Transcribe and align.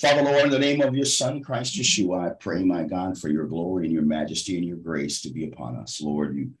Father, 0.00 0.22
Lord, 0.22 0.44
in 0.44 0.50
the 0.50 0.58
name 0.58 0.80
of 0.80 0.94
your 0.94 1.04
Son, 1.04 1.42
Christ 1.42 1.74
Yeshua, 1.74 2.30
I 2.30 2.32
pray, 2.32 2.64
my 2.64 2.84
God, 2.84 3.18
for 3.18 3.28
your 3.28 3.44
glory 3.44 3.84
and 3.84 3.92
your 3.92 4.02
majesty 4.02 4.56
and 4.56 4.64
your 4.64 4.78
grace 4.78 5.20
to 5.20 5.30
be 5.30 5.44
upon 5.44 5.76
us. 5.76 6.00
Lord, 6.00 6.34
you 6.34 6.52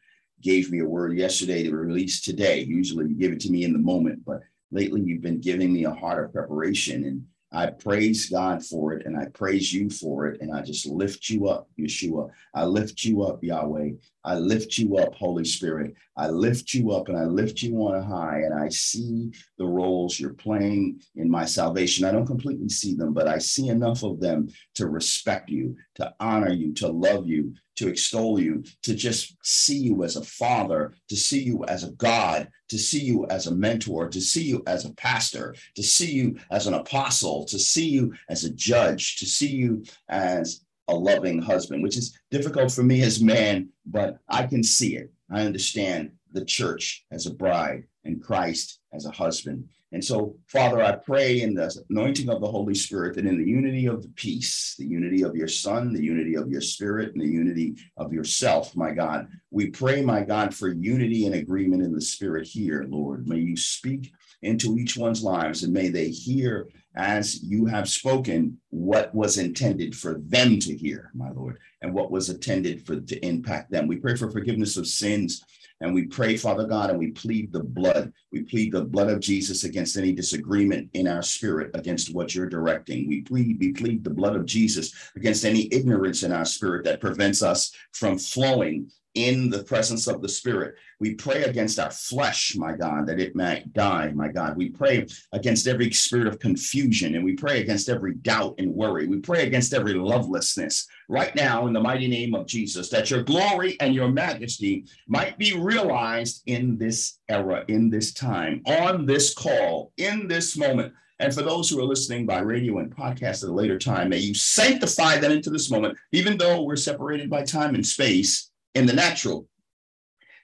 gave 0.42 0.70
me 0.70 0.80
a 0.80 0.84
word 0.84 1.16
yesterday 1.16 1.62
to 1.62 1.74
release 1.74 2.20
today. 2.20 2.60
Usually 2.60 3.08
you 3.08 3.14
give 3.14 3.32
it 3.32 3.40
to 3.40 3.50
me 3.50 3.64
in 3.64 3.72
the 3.72 3.78
moment, 3.78 4.26
but 4.26 4.42
lately 4.70 5.00
you've 5.00 5.22
been 5.22 5.40
giving 5.40 5.72
me 5.72 5.84
a 5.84 5.90
heart 5.90 6.22
of 6.22 6.34
preparation. 6.34 7.04
And 7.04 7.24
I 7.52 7.66
praise 7.66 8.30
God 8.30 8.64
for 8.64 8.92
it 8.92 9.06
and 9.06 9.16
I 9.16 9.26
praise 9.26 9.72
you 9.72 9.90
for 9.90 10.26
it. 10.26 10.40
And 10.40 10.54
I 10.54 10.62
just 10.62 10.86
lift 10.86 11.28
you 11.28 11.48
up, 11.48 11.68
Yeshua. 11.78 12.30
I 12.54 12.64
lift 12.64 13.04
you 13.04 13.22
up, 13.22 13.42
Yahweh. 13.42 13.90
I 14.24 14.34
lift 14.36 14.78
you 14.78 14.98
up, 14.98 15.14
Holy 15.14 15.44
Spirit. 15.44 15.94
I 16.16 16.28
lift 16.28 16.74
you 16.74 16.92
up 16.92 17.08
and 17.08 17.18
I 17.18 17.24
lift 17.24 17.62
you 17.62 17.76
on 17.78 18.02
high. 18.02 18.42
And 18.42 18.54
I 18.54 18.68
see 18.68 19.32
the 19.58 19.66
roles 19.66 20.20
you're 20.20 20.34
playing 20.34 21.00
in 21.16 21.28
my 21.28 21.44
salvation. 21.44 22.04
I 22.04 22.12
don't 22.12 22.26
completely 22.26 22.68
see 22.68 22.94
them, 22.94 23.12
but 23.12 23.26
I 23.26 23.38
see 23.38 23.68
enough 23.68 24.04
of 24.04 24.20
them 24.20 24.48
to 24.74 24.86
respect 24.86 25.50
you, 25.50 25.76
to 25.96 26.14
honor 26.20 26.52
you, 26.52 26.72
to 26.74 26.88
love 26.88 27.26
you, 27.26 27.54
to 27.80 27.88
extol 27.88 28.38
you, 28.38 28.62
to 28.82 28.94
just 28.94 29.34
see 29.42 29.78
you 29.78 30.04
as 30.04 30.16
a 30.16 30.22
father, 30.22 30.92
to 31.08 31.16
see 31.16 31.40
you 31.40 31.64
as 31.64 31.82
a 31.82 31.92
God, 31.92 32.46
to 32.68 32.78
see 32.78 33.00
you 33.00 33.26
as 33.28 33.46
a 33.46 33.54
mentor, 33.54 34.06
to 34.10 34.20
see 34.20 34.42
you 34.42 34.62
as 34.66 34.84
a 34.84 34.92
pastor, 34.92 35.54
to 35.76 35.82
see 35.82 36.12
you 36.12 36.36
as 36.50 36.66
an 36.66 36.74
apostle, 36.74 37.46
to 37.46 37.58
see 37.58 37.88
you 37.88 38.12
as 38.28 38.44
a 38.44 38.52
judge, 38.52 39.16
to 39.16 39.24
see 39.24 39.48
you 39.48 39.82
as 40.10 40.62
a 40.88 40.94
loving 40.94 41.40
husband, 41.40 41.82
which 41.82 41.96
is 41.96 42.18
difficult 42.30 42.70
for 42.70 42.82
me 42.82 43.00
as 43.00 43.22
man, 43.22 43.70
but 43.86 44.18
I 44.28 44.46
can 44.46 44.62
see 44.62 44.96
it. 44.96 45.10
I 45.30 45.46
understand 45.46 46.12
the 46.32 46.44
church 46.44 47.06
as 47.10 47.24
a 47.24 47.34
bride 47.34 47.84
and 48.04 48.22
Christ 48.22 48.79
as 48.92 49.06
a 49.06 49.10
husband. 49.10 49.68
And 49.92 50.04
so, 50.04 50.36
Father, 50.46 50.82
I 50.82 50.92
pray 50.92 51.40
in 51.40 51.54
the 51.54 51.72
anointing 51.90 52.28
of 52.28 52.40
the 52.40 52.50
Holy 52.50 52.74
Spirit 52.74 53.16
that 53.16 53.26
in 53.26 53.38
the 53.38 53.48
unity 53.48 53.86
of 53.86 54.02
the 54.02 54.08
peace, 54.10 54.76
the 54.78 54.86
unity 54.86 55.22
of 55.22 55.34
your 55.34 55.48
Son, 55.48 55.92
the 55.92 56.02
unity 56.02 56.36
of 56.36 56.48
your 56.48 56.60
Spirit, 56.60 57.12
and 57.12 57.20
the 57.20 57.28
unity 57.28 57.76
of 57.96 58.12
yourself, 58.12 58.76
my 58.76 58.92
God, 58.92 59.28
we 59.50 59.70
pray, 59.70 60.00
my 60.00 60.22
God, 60.22 60.54
for 60.54 60.68
unity 60.68 61.26
and 61.26 61.34
agreement 61.34 61.82
in 61.82 61.92
the 61.92 62.00
Spirit 62.00 62.46
here, 62.46 62.86
Lord. 62.88 63.26
May 63.26 63.38
you 63.38 63.56
speak 63.56 64.12
into 64.42 64.76
each 64.76 64.96
one's 64.96 65.22
lives 65.22 65.64
and 65.64 65.72
may 65.72 65.88
they 65.88 66.08
hear 66.08 66.68
as 66.96 67.42
you 67.42 67.66
have 67.66 67.88
spoken 67.88 68.58
what 68.70 69.14
was 69.14 69.38
intended 69.38 69.94
for 69.94 70.14
them 70.24 70.58
to 70.58 70.76
hear, 70.76 71.10
my 71.14 71.30
Lord, 71.30 71.58
and 71.82 71.94
what 71.94 72.10
was 72.10 72.30
intended 72.30 72.84
for 72.84 73.00
to 73.00 73.26
impact 73.26 73.70
them. 73.70 73.86
We 73.86 73.96
pray 73.96 74.16
for 74.16 74.30
forgiveness 74.30 74.76
of 74.76 74.86
sins 74.86 75.44
and 75.80 75.94
we 75.94 76.06
pray, 76.06 76.36
Father 76.36 76.66
God, 76.66 76.90
and 76.90 76.98
we 76.98 77.10
plead 77.10 77.52
the 77.52 77.62
blood. 77.62 78.12
We 78.32 78.42
plead 78.42 78.72
the 78.72 78.84
blood 78.84 79.08
of 79.08 79.20
Jesus 79.20 79.64
against 79.64 79.96
any 79.96 80.12
disagreement 80.12 80.90
in 80.92 81.08
our 81.08 81.22
spirit 81.22 81.70
against 81.74 82.14
what 82.14 82.34
you're 82.34 82.48
directing. 82.48 83.08
We 83.08 83.22
plead, 83.22 83.58
we 83.58 83.72
plead 83.72 84.04
the 84.04 84.10
blood 84.10 84.36
of 84.36 84.44
Jesus 84.44 84.92
against 85.16 85.44
any 85.44 85.72
ignorance 85.72 86.22
in 86.22 86.32
our 86.32 86.44
spirit 86.44 86.84
that 86.84 87.00
prevents 87.00 87.42
us 87.42 87.72
from 87.92 88.18
flowing 88.18 88.90
in 89.14 89.50
the 89.50 89.64
presence 89.64 90.06
of 90.06 90.22
the 90.22 90.28
Spirit. 90.28 90.76
We 91.00 91.14
pray 91.14 91.44
against 91.44 91.78
our 91.78 91.90
flesh, 91.90 92.54
my 92.56 92.72
God, 92.72 93.06
that 93.06 93.18
it 93.18 93.34
might 93.34 93.72
die, 93.72 94.12
my 94.14 94.28
God. 94.28 94.56
We 94.56 94.68
pray 94.68 95.06
against 95.32 95.66
every 95.66 95.90
spirit 95.92 96.28
of 96.28 96.38
confusion 96.38 97.14
and 97.14 97.24
we 97.24 97.34
pray 97.34 97.60
against 97.60 97.88
every 97.88 98.14
doubt 98.14 98.54
and 98.58 98.74
worry. 98.74 99.06
We 99.06 99.18
pray 99.18 99.46
against 99.46 99.74
every 99.74 99.94
lovelessness 99.94 100.86
right 101.08 101.34
now 101.34 101.66
in 101.66 101.72
the 101.72 101.80
mighty 101.80 102.06
name 102.06 102.34
of 102.34 102.46
Jesus, 102.46 102.88
that 102.90 103.10
your 103.10 103.22
glory 103.22 103.76
and 103.80 103.94
your 103.94 104.08
majesty 104.08 104.84
might 105.08 105.38
be 105.38 105.56
realized 105.56 106.42
in 106.46 106.78
this 106.78 107.18
era, 107.28 107.64
in 107.68 107.90
this 107.90 108.12
time, 108.12 108.62
on 108.66 109.06
this 109.06 109.34
call, 109.34 109.92
in 109.96 110.28
this 110.28 110.56
moment. 110.56 110.92
And 111.18 111.34
for 111.34 111.42
those 111.42 111.68
who 111.68 111.78
are 111.80 111.84
listening 111.84 112.24
by 112.24 112.40
radio 112.40 112.78
and 112.78 112.94
podcast 112.94 113.42
at 113.42 113.50
a 113.50 113.52
later 113.52 113.78
time, 113.78 114.08
may 114.08 114.18
you 114.18 114.34
sanctify 114.34 115.18
them 115.18 115.32
into 115.32 115.50
this 115.50 115.70
moment, 115.70 115.98
even 116.12 116.38
though 116.38 116.62
we're 116.62 116.76
separated 116.76 117.28
by 117.28 117.42
time 117.42 117.74
and 117.74 117.86
space 117.86 118.49
in 118.74 118.86
the 118.86 118.92
natural. 118.92 119.48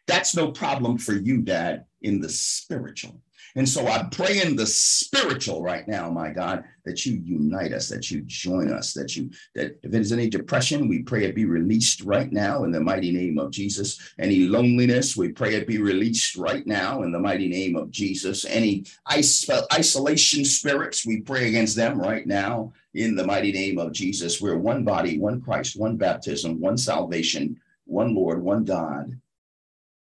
That's 0.06 0.37
no 0.37 0.53
problem 0.53 0.99
for 0.99 1.15
you, 1.15 1.43
Dad, 1.43 1.84
in 2.01 2.21
the 2.21 2.28
spiritual. 2.28 3.21
And 3.56 3.67
so 3.67 3.87
I 3.87 4.06
pray 4.12 4.43
in 4.43 4.55
the 4.55 4.67
spiritual 4.67 5.62
right 5.62 5.89
now, 5.89 6.11
my 6.11 6.31
God, 6.31 6.65
that 6.84 7.06
you 7.06 7.15
unite 7.25 7.73
us, 7.73 7.89
that 7.89 8.11
you 8.11 8.21
join 8.27 8.71
us, 8.71 8.93
that 8.93 9.17
you, 9.17 9.31
that 9.55 9.78
if 9.83 9.91
there's 9.91 10.12
any 10.12 10.28
depression, 10.28 10.89
we 10.89 11.03
pray 11.03 11.25
it 11.25 11.34
be 11.34 11.47
released 11.47 12.03
right 12.03 12.31
now 12.31 12.65
in 12.65 12.71
the 12.71 12.81
mighty 12.81 13.11
name 13.11 13.39
of 13.39 13.51
Jesus. 13.51 13.99
Any 14.19 14.41
loneliness, 14.41 15.17
we 15.17 15.33
pray 15.33 15.55
it 15.55 15.67
be 15.67 15.78
released 15.78 16.37
right 16.37 16.67
now 16.67 17.03
in 17.03 17.12
the 17.12 17.19
mighty 17.19 17.49
name 17.49 17.77
of 17.77 17.91
Jesus. 17.91 18.45
Any 18.45 18.84
isolation 19.11 20.45
spirits, 20.45 21.06
we 21.06 21.22
pray 21.22 21.49
against 21.49 21.77
them 21.77 21.99
right 21.99 22.27
now 22.27 22.75
in 22.93 23.17
the 23.17 23.27
mighty 23.27 23.53
name 23.53 23.78
of 23.78 23.93
Jesus. 23.93 24.39
We're 24.39 24.59
one 24.59 24.84
body, 24.84 25.19
one 25.19 25.41
Christ, 25.41 25.81
one 25.81 25.97
baptism, 25.97 26.61
one 26.61 26.77
salvation, 26.77 27.59
one 27.87 28.15
Lord, 28.15 28.43
one 28.43 28.65
God, 28.65 29.19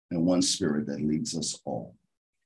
and 0.09 0.25
one 0.25 0.41
Spirit 0.41 0.85
that 0.87 1.01
leads 1.01 1.37
us 1.37 1.59
all. 1.65 1.95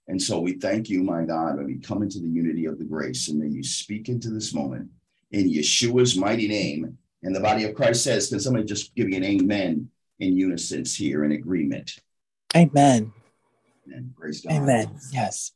And 0.08 0.22
so 0.22 0.40
we 0.40 0.54
thank 0.54 0.90
you, 0.90 1.04
my 1.04 1.24
God, 1.24 1.58
when 1.58 1.66
we 1.66 1.78
come 1.78 2.04
into 2.04 2.20
the 2.20 2.28
unity 2.28 2.66
of 2.66 2.78
the 2.78 2.86
grace, 2.86 3.28
and 3.28 3.40
may 3.40 3.48
you 3.48 3.64
speak 3.64 4.08
into 4.10 4.30
this 4.30 4.54
moment 4.54 4.90
in 5.32 5.50
Yeshua's 5.50 6.16
mighty 6.16 6.48
name. 6.48 6.98
And 7.24 7.36
the 7.36 7.40
body 7.40 7.64
of 7.64 7.74
Christ 7.74 8.04
says, 8.04 8.30
can 8.30 8.40
somebody 8.40 8.66
just 8.66 8.94
give 8.94 9.08
me 9.08 9.18
an 9.18 9.24
amen 9.24 9.90
in 10.20 10.38
unison 10.38 10.86
here 10.86 11.26
in 11.26 11.32
agreement? 11.32 12.00
Amen. 12.56 13.12
And 13.92 14.16
praise 14.16 14.42
God. 14.42 14.54
Amen. 14.54 15.00
Yes. 15.12 15.52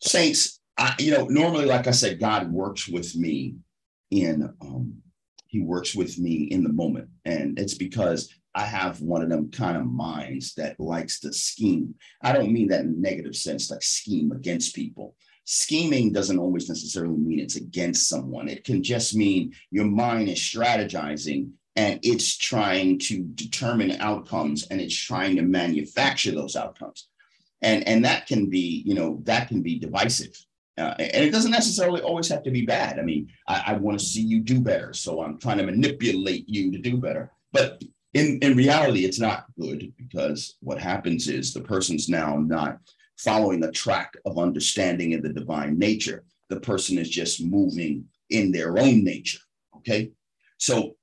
Saints, 0.00 0.60
I, 0.76 0.94
you 0.98 1.12
know, 1.12 1.24
normally, 1.24 1.64
like 1.64 1.86
I 1.86 1.92
said, 1.92 2.20
God 2.20 2.52
works 2.52 2.86
with 2.86 3.16
me 3.16 3.54
in 4.10 4.52
um, 4.60 5.02
he 5.46 5.60
works 5.60 5.94
with 5.94 6.18
me 6.18 6.44
in 6.50 6.62
the 6.62 6.72
moment. 6.72 7.08
And 7.24 7.58
it's 7.58 7.74
because 7.74 8.32
I 8.54 8.64
have 8.64 9.02
one 9.02 9.22
of 9.22 9.28
them 9.28 9.50
kind 9.50 9.76
of 9.76 9.84
minds 9.84 10.54
that 10.54 10.80
likes 10.80 11.20
to 11.20 11.32
scheme. 11.32 11.94
I 12.22 12.32
don't 12.32 12.52
mean 12.52 12.68
that 12.68 12.80
in 12.80 12.88
a 12.88 13.00
negative 13.00 13.36
sense, 13.36 13.70
like 13.70 13.82
scheme 13.82 14.32
against 14.32 14.74
people. 14.74 15.14
Scheming 15.44 16.12
doesn't 16.12 16.38
always 16.38 16.68
necessarily 16.68 17.18
mean 17.18 17.38
it's 17.38 17.56
against 17.56 18.08
someone. 18.08 18.48
It 18.48 18.64
can 18.64 18.82
just 18.82 19.14
mean 19.14 19.52
your 19.70 19.84
mind 19.84 20.28
is 20.28 20.38
strategizing 20.38 21.50
and 21.76 22.00
it's 22.02 22.36
trying 22.36 22.98
to 23.00 23.22
determine 23.34 23.92
outcomes 24.00 24.66
and 24.68 24.80
it's 24.80 24.96
trying 24.96 25.36
to 25.36 25.42
manufacture 25.42 26.32
those 26.32 26.56
outcomes. 26.56 27.08
And, 27.60 27.86
and 27.86 28.04
that 28.06 28.26
can 28.26 28.48
be, 28.48 28.82
you 28.86 28.94
know, 28.94 29.20
that 29.24 29.48
can 29.48 29.62
be 29.62 29.78
divisive. 29.78 30.34
Uh, 30.78 30.94
and 30.98 31.24
it 31.24 31.30
doesn't 31.30 31.50
necessarily 31.50 32.02
always 32.02 32.28
have 32.28 32.42
to 32.42 32.50
be 32.50 32.66
bad. 32.66 32.98
I 32.98 33.02
mean, 33.02 33.28
I, 33.48 33.64
I 33.68 33.72
want 33.74 33.98
to 33.98 34.04
see 34.04 34.20
you 34.20 34.40
do 34.40 34.60
better. 34.60 34.92
So 34.92 35.22
I'm 35.22 35.38
trying 35.38 35.58
to 35.58 35.64
manipulate 35.64 36.48
you 36.48 36.70
to 36.72 36.78
do 36.78 36.98
better. 36.98 37.32
But 37.52 37.82
in, 38.12 38.38
in 38.42 38.56
reality, 38.56 39.04
it's 39.04 39.20
not 39.20 39.46
good 39.58 39.92
because 39.96 40.56
what 40.60 40.78
happens 40.78 41.28
is 41.28 41.52
the 41.52 41.62
person's 41.62 42.08
now 42.08 42.36
not 42.36 42.78
following 43.18 43.60
the 43.60 43.72
track 43.72 44.14
of 44.26 44.38
understanding 44.38 45.12
in 45.12 45.22
the 45.22 45.32
divine 45.32 45.78
nature. 45.78 46.24
The 46.50 46.60
person 46.60 46.98
is 46.98 47.08
just 47.08 47.42
moving 47.42 48.04
in 48.30 48.52
their 48.52 48.78
own 48.78 49.02
nature. 49.02 49.40
Okay. 49.78 50.10
So 50.58 50.96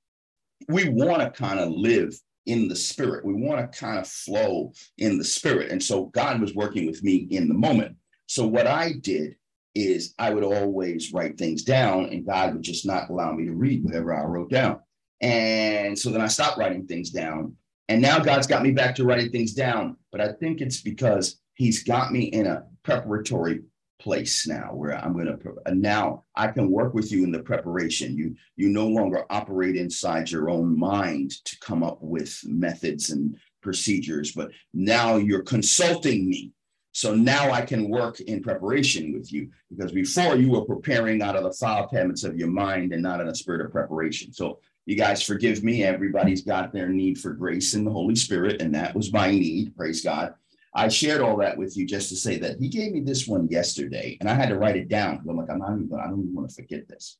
we 0.68 0.88
want 0.88 1.20
to 1.20 1.30
kind 1.30 1.58
of 1.58 1.70
live 1.70 2.14
in 2.46 2.68
the 2.68 2.76
spirit. 2.76 3.24
We 3.24 3.34
want 3.34 3.60
to 3.60 3.78
kind 3.78 3.98
of 3.98 4.06
flow 4.06 4.72
in 4.98 5.18
the 5.18 5.24
spirit. 5.24 5.72
And 5.72 5.82
so 5.82 6.06
God 6.06 6.40
was 6.40 6.54
working 6.54 6.86
with 6.86 7.02
me 7.02 7.26
in 7.30 7.48
the 7.48 7.54
moment. 7.54 7.96
So 8.26 8.46
what 8.46 8.66
I 8.66 8.92
did 8.92 9.36
is 9.74 10.14
I 10.18 10.30
would 10.30 10.44
always 10.44 11.12
write 11.12 11.36
things 11.36 11.62
down 11.62 12.06
and 12.06 12.26
God 12.26 12.54
would 12.54 12.62
just 12.62 12.86
not 12.86 13.10
allow 13.10 13.32
me 13.32 13.46
to 13.46 13.52
read 13.52 13.84
whatever 13.84 14.14
I 14.14 14.24
wrote 14.24 14.50
down. 14.50 14.80
And 15.20 15.98
so 15.98 16.10
then 16.10 16.20
I 16.20 16.28
stopped 16.28 16.58
writing 16.58 16.86
things 16.86 17.10
down. 17.10 17.56
And 17.88 18.00
now 18.00 18.18
God's 18.18 18.46
got 18.46 18.62
me 18.62 18.70
back 18.70 18.94
to 18.96 19.04
writing 19.04 19.30
things 19.30 19.52
down. 19.52 19.96
But 20.12 20.20
I 20.20 20.32
think 20.32 20.60
it's 20.60 20.80
because 20.80 21.40
He's 21.54 21.84
got 21.84 22.12
me 22.12 22.24
in 22.24 22.46
a 22.46 22.64
preparatory 22.82 23.62
place 24.00 24.46
now 24.46 24.70
where 24.74 24.96
I'm 24.98 25.12
going 25.14 25.26
to 25.26 25.74
now 25.74 26.24
I 26.34 26.48
can 26.48 26.70
work 26.70 26.94
with 26.94 27.12
you 27.12 27.24
in 27.24 27.32
the 27.32 27.42
preparation. 27.42 28.16
You 28.16 28.34
you 28.56 28.68
no 28.68 28.86
longer 28.88 29.24
operate 29.30 29.76
inside 29.76 30.30
your 30.30 30.50
own 30.50 30.78
mind 30.78 31.30
to 31.44 31.58
come 31.60 31.82
up 31.82 31.98
with 32.02 32.38
methods 32.44 33.10
and 33.10 33.36
procedures, 33.62 34.32
but 34.32 34.50
now 34.72 35.16
you're 35.16 35.42
consulting 35.42 36.28
me 36.28 36.52
so 36.94 37.12
now 37.12 37.50
I 37.50 37.62
can 37.62 37.88
work 37.88 38.20
in 38.20 38.40
preparation 38.40 39.12
with 39.12 39.32
you 39.32 39.50
because 39.68 39.90
before 39.90 40.36
you 40.36 40.48
were 40.48 40.64
preparing 40.64 41.20
out 41.22 41.34
of 41.34 41.42
the 41.42 41.52
file 41.52 41.88
cabinets 41.88 42.22
of 42.22 42.36
your 42.38 42.48
mind 42.48 42.92
and 42.92 43.02
not 43.02 43.20
in 43.20 43.26
a 43.26 43.34
spirit 43.34 43.66
of 43.66 43.72
preparation. 43.72 44.32
So 44.32 44.60
you 44.86 44.96
guys 44.96 45.20
forgive 45.20 45.64
me. 45.64 45.82
Everybody's 45.82 46.42
got 46.42 46.72
their 46.72 46.88
need 46.88 47.18
for 47.18 47.32
grace 47.32 47.74
in 47.74 47.84
the 47.84 47.90
Holy 47.90 48.14
Spirit, 48.14 48.62
and 48.62 48.72
that 48.76 48.94
was 48.94 49.12
my 49.12 49.32
need. 49.32 49.76
Praise 49.76 50.04
God. 50.04 50.34
I 50.72 50.86
shared 50.86 51.20
all 51.20 51.36
that 51.38 51.58
with 51.58 51.76
you 51.76 51.84
just 51.84 52.10
to 52.10 52.16
say 52.16 52.38
that 52.38 52.60
he 52.60 52.68
gave 52.68 52.92
me 52.92 53.00
this 53.00 53.26
one 53.26 53.48
yesterday, 53.48 54.16
and 54.20 54.30
I 54.30 54.34
had 54.34 54.50
to 54.50 54.56
write 54.56 54.76
it 54.76 54.88
down 54.88 55.20
I'm 55.28 55.36
like, 55.36 55.50
I'm 55.50 55.58
not 55.58 55.72
even, 55.72 55.98
I 55.98 56.06
don't 56.06 56.20
even 56.20 56.34
want 56.34 56.48
to 56.48 56.54
forget 56.54 56.86
this. 56.86 57.18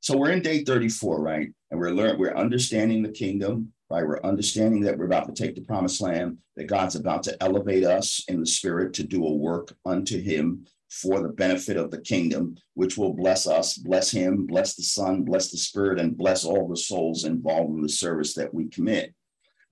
So 0.00 0.18
we're 0.18 0.32
in 0.32 0.42
day 0.42 0.64
34, 0.64 1.18
right? 1.18 1.48
And 1.70 1.80
we're 1.80 1.92
learning, 1.92 2.18
we're 2.18 2.36
understanding 2.36 3.02
the 3.02 3.08
kingdom 3.08 3.72
We're 4.02 4.22
understanding 4.22 4.80
that 4.82 4.98
we're 4.98 5.06
about 5.06 5.26
to 5.26 5.42
take 5.42 5.54
the 5.54 5.62
promised 5.62 6.00
land, 6.00 6.38
that 6.56 6.64
God's 6.64 6.96
about 6.96 7.22
to 7.24 7.42
elevate 7.42 7.84
us 7.84 8.24
in 8.28 8.40
the 8.40 8.46
spirit 8.46 8.94
to 8.94 9.04
do 9.04 9.24
a 9.24 9.32
work 9.32 9.74
unto 9.84 10.20
him 10.20 10.66
for 10.90 11.20
the 11.20 11.28
benefit 11.28 11.76
of 11.76 11.90
the 11.90 12.00
kingdom, 12.00 12.56
which 12.74 12.96
will 12.96 13.12
bless 13.12 13.46
us, 13.46 13.76
bless 13.76 14.10
him, 14.10 14.46
bless 14.46 14.74
the 14.76 14.82
Son, 14.82 15.22
bless 15.22 15.50
the 15.50 15.58
Spirit, 15.58 15.98
and 15.98 16.16
bless 16.16 16.44
all 16.44 16.68
the 16.68 16.76
souls 16.76 17.24
involved 17.24 17.74
in 17.74 17.82
the 17.82 17.88
service 17.88 18.34
that 18.34 18.52
we 18.54 18.68
commit. 18.68 19.12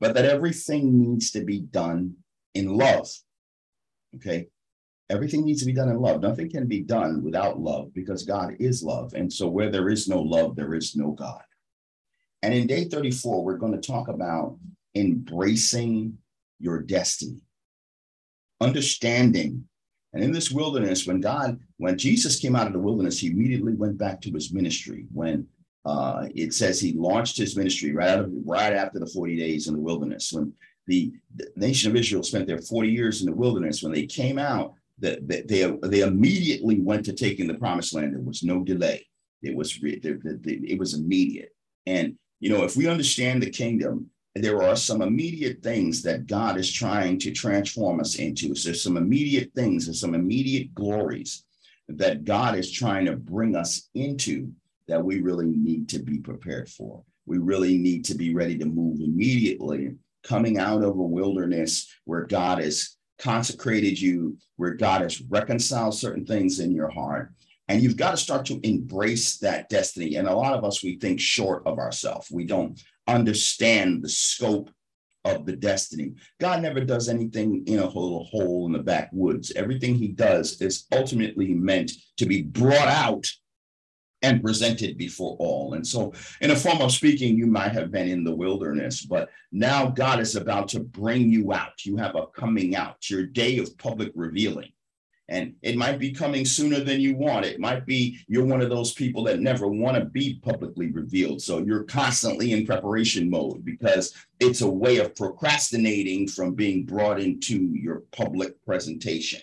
But 0.01 0.15
that 0.15 0.25
everything 0.25 1.01
needs 1.01 1.31
to 1.33 1.45
be 1.45 1.61
done 1.61 2.17
in 2.55 2.77
love. 2.77 3.09
Okay. 4.17 4.49
Everything 5.11 5.45
needs 5.45 5.61
to 5.61 5.67
be 5.67 5.73
done 5.73 5.91
in 5.91 6.01
love. 6.01 6.23
Nothing 6.23 6.51
can 6.51 6.67
be 6.67 6.81
done 6.81 7.23
without 7.23 7.61
love 7.61 7.95
because 7.95 8.25
God 8.25 8.57
is 8.59 8.83
love. 8.83 9.15
And 9.15 9.33
so 9.33 9.49
where 9.49 9.71
there 9.71 9.91
is 9.91 10.09
no 10.09 10.21
love, 10.21 10.57
there 10.57 10.75
is 10.75 10.97
no 10.97 11.13
God. 11.13 11.43
And 12.43 12.53
in 12.53 12.67
day 12.67 12.85
34, 12.85 13.45
we're 13.45 13.57
going 13.57 13.73
to 13.73 13.81
talk 13.81 14.09
about 14.09 14.59
embracing 14.95 16.19
your 16.59 16.81
destiny, 16.81 17.41
understanding. 18.61 19.65
And 20.13 20.23
in 20.23 20.33
this 20.33 20.51
wilderness, 20.51 21.07
when 21.07 21.21
God, 21.21 21.59
when 21.79 21.97
Jesus 21.97 22.39
came 22.39 22.57
out 22.57 22.67
of 22.67 22.73
the 22.73 22.79
wilderness, 22.79 23.21
he 23.21 23.29
immediately 23.29 23.75
went 23.75 23.97
back 23.97 24.21
to 24.23 24.33
his 24.33 24.53
ministry. 24.53 25.07
When 25.13 25.47
uh, 25.85 26.29
it 26.35 26.53
says 26.53 26.81
he 26.81 26.93
launched 26.93 27.37
his 27.37 27.57
ministry 27.57 27.93
right, 27.93 28.11
out 28.11 28.21
of, 28.21 28.33
right 28.45 28.73
after 28.73 28.99
the 28.99 29.07
40 29.07 29.37
days 29.37 29.69
in 29.69 29.75
the 29.75 29.81
wilderness. 29.81 30.33
When 30.33 30.53
the, 30.87 31.13
the, 31.37 31.49
nation 31.57 31.91
of 31.91 31.97
Israel 31.97 32.23
spent 32.23 32.47
their 32.47 32.59
40 32.59 32.89
years 32.89 33.21
in 33.21 33.27
the 33.27 33.37
wilderness, 33.37 33.83
when 33.83 33.93
they 33.93 34.07
came 34.07 34.39
out, 34.39 34.75
the, 34.99 35.19
the, 35.27 35.43
they, 35.43 35.89
they 35.89 36.01
immediately 36.01 36.81
went 36.81 37.05
to 37.07 37.13
taking 37.13 37.49
the 37.49 37.55
promised 37.55 37.95
land. 37.95 38.15
There 38.15 38.21
was 38.21 38.43
no 38.43 38.63
delay. 38.63 39.07
It 39.43 39.57
was, 39.57 39.77
it 39.83 40.79
was 40.79 40.95
immediate. 40.95 41.51
And, 41.87 42.17
you 42.43 42.51
know, 42.51 42.65
if 42.65 42.77
we 42.77 42.89
understand 42.89 43.41
the 43.41 43.51
kingdom, 43.51 44.11
there 44.35 44.65
are 44.65 44.75
some 44.75 45.01
immediate 45.01 45.63
things 45.63 46.03
that 46.03 46.27
God 46.27 46.57
is 46.57 46.73
trying 46.73 47.17
to 47.21 47.31
transform 47.31 48.01
us 48.01 48.17
into. 48.17 48.53
So 48.57 48.69
there's 48.69 48.83
some 48.83 48.97
immediate 48.97 49.53
things 49.55 49.87
and 49.87 49.95
some 49.95 50.13
immediate 50.13 50.75
glories 50.75 51.45
that 51.89 52.25
God 52.25 52.57
is 52.57 52.73
trying 52.73 53.07
to 53.07 53.15
bring 53.15 53.55
us 53.55 53.89
into 53.95 54.51
that 54.89 55.05
we 55.05 55.21
really 55.21 55.47
need 55.47 55.89
to 55.91 56.01
be 56.01 56.19
prepared 56.19 56.69
for. 56.69 57.05
We 57.27 57.39
really 57.39 57.79
need 57.79 58.05
to 58.07 58.17
be 58.17 58.35
ready 58.35 58.59
to 58.59 58.67
move 58.67 58.99
immediately, 59.01 59.95
coming 60.25 60.59
out 60.59 60.83
of 60.83 60.99
a 60.99 61.03
wilderness 61.03 61.95
where 62.07 62.25
God 62.25 62.59
has 62.59 62.97
consecrated 63.21 64.01
you, 64.01 64.37
where 64.57 64.75
God 64.75 65.03
has 65.03 65.23
reconciled 65.31 65.95
certain 65.95 66.27
things 66.27 66.59
in 66.59 66.73
your 66.73 66.91
heart. 66.91 67.33
And 67.69 67.83
you've 67.83 67.97
got 67.97 68.11
to 68.11 68.17
start 68.17 68.47
to 68.47 68.61
embrace 68.63 69.39
that 69.39 69.69
destiny. 69.69 70.17
And 70.17 70.29
a 70.29 70.35
lot 70.35 70.55
of 70.55 70.65
us, 70.65 70.83
we 70.83 70.99
think 70.99 71.21
short 71.21 71.63
of 71.67 71.79
ourselves. 71.79 72.31
We 72.31 72.45
don't 72.45 72.81
understand 73.07 74.03
the 74.03 74.09
scope 74.09 74.71
of 75.25 75.47
the 75.47 75.57
destiny. 75.57 76.13
God 76.41 76.63
never 76.63 76.81
does 76.81 77.09
anything 77.09 77.63
in 77.67 77.79
a 77.79 77.87
little 77.87 78.25
hole 78.25 78.67
in 78.67 78.73
the 78.73 78.83
backwoods. 78.83 79.53
Everything 79.55 79.95
he 79.95 80.09
does 80.09 80.61
is 80.61 80.87
ultimately 80.93 81.55
meant 81.55 81.93
to 82.17 82.27
be 82.27 82.43
brought 82.43 82.89
out 82.89 83.27
and 84.23 84.43
presented 84.43 84.97
before 84.97 85.37
all. 85.39 85.75
And 85.75 85.87
so, 85.87 86.13
in 86.41 86.53
a 86.53 86.57
form 86.57 86.81
of 86.81 86.93
speaking, 86.93 87.37
you 87.37 87.47
might 87.47 87.73
have 87.73 87.91
been 87.91 88.09
in 88.09 88.25
the 88.25 88.35
wilderness, 88.35 89.05
but 89.05 89.31
now 89.51 89.87
God 89.87 90.21
is 90.21 90.37
about 90.37 90.69
to 90.69 90.81
bring 90.81 91.31
you 91.31 91.53
out. 91.53 91.85
You 91.85 91.97
have 91.97 92.15
a 92.15 92.27
coming 92.29 92.77
out, 92.77 93.11
your 93.11 93.27
day 93.27 93.59
of 93.59 93.77
public 93.79 94.13
revealing. 94.15 94.73
And 95.33 95.55
it 95.63 95.79
might 95.79 95.99
be 95.99 96.13
coming 96.13 96.45
sooner 96.45 96.81
than 96.81 97.01
you 97.01 97.17
want. 97.17 97.47
It 97.47 97.59
might 97.59 97.87
be 97.87 98.19
you're 98.29 98.45
one 98.45 98.61
of 98.61 98.69
those 98.69 98.93
people 98.93 99.25
that 99.25 99.41
never 99.41 99.67
want 99.67 99.97
to 99.97 100.05
be 100.05 100.39
publicly 100.45 100.93
revealed. 100.93 101.41
So 101.41 101.57
you're 101.57 101.85
constantly 101.85 102.53
in 102.53 102.67
preparation 102.67 103.31
mode 103.31 103.65
because 103.65 104.13
it's 104.41 104.61
a 104.61 104.69
way 104.69 104.99
of 104.99 105.17
procrastinating 105.17 106.29
from 106.29 106.53
being 106.53 106.85
brought 106.85 107.19
into 107.19 107.57
your 107.73 108.03
public 108.13 108.63
presentation, 108.67 109.41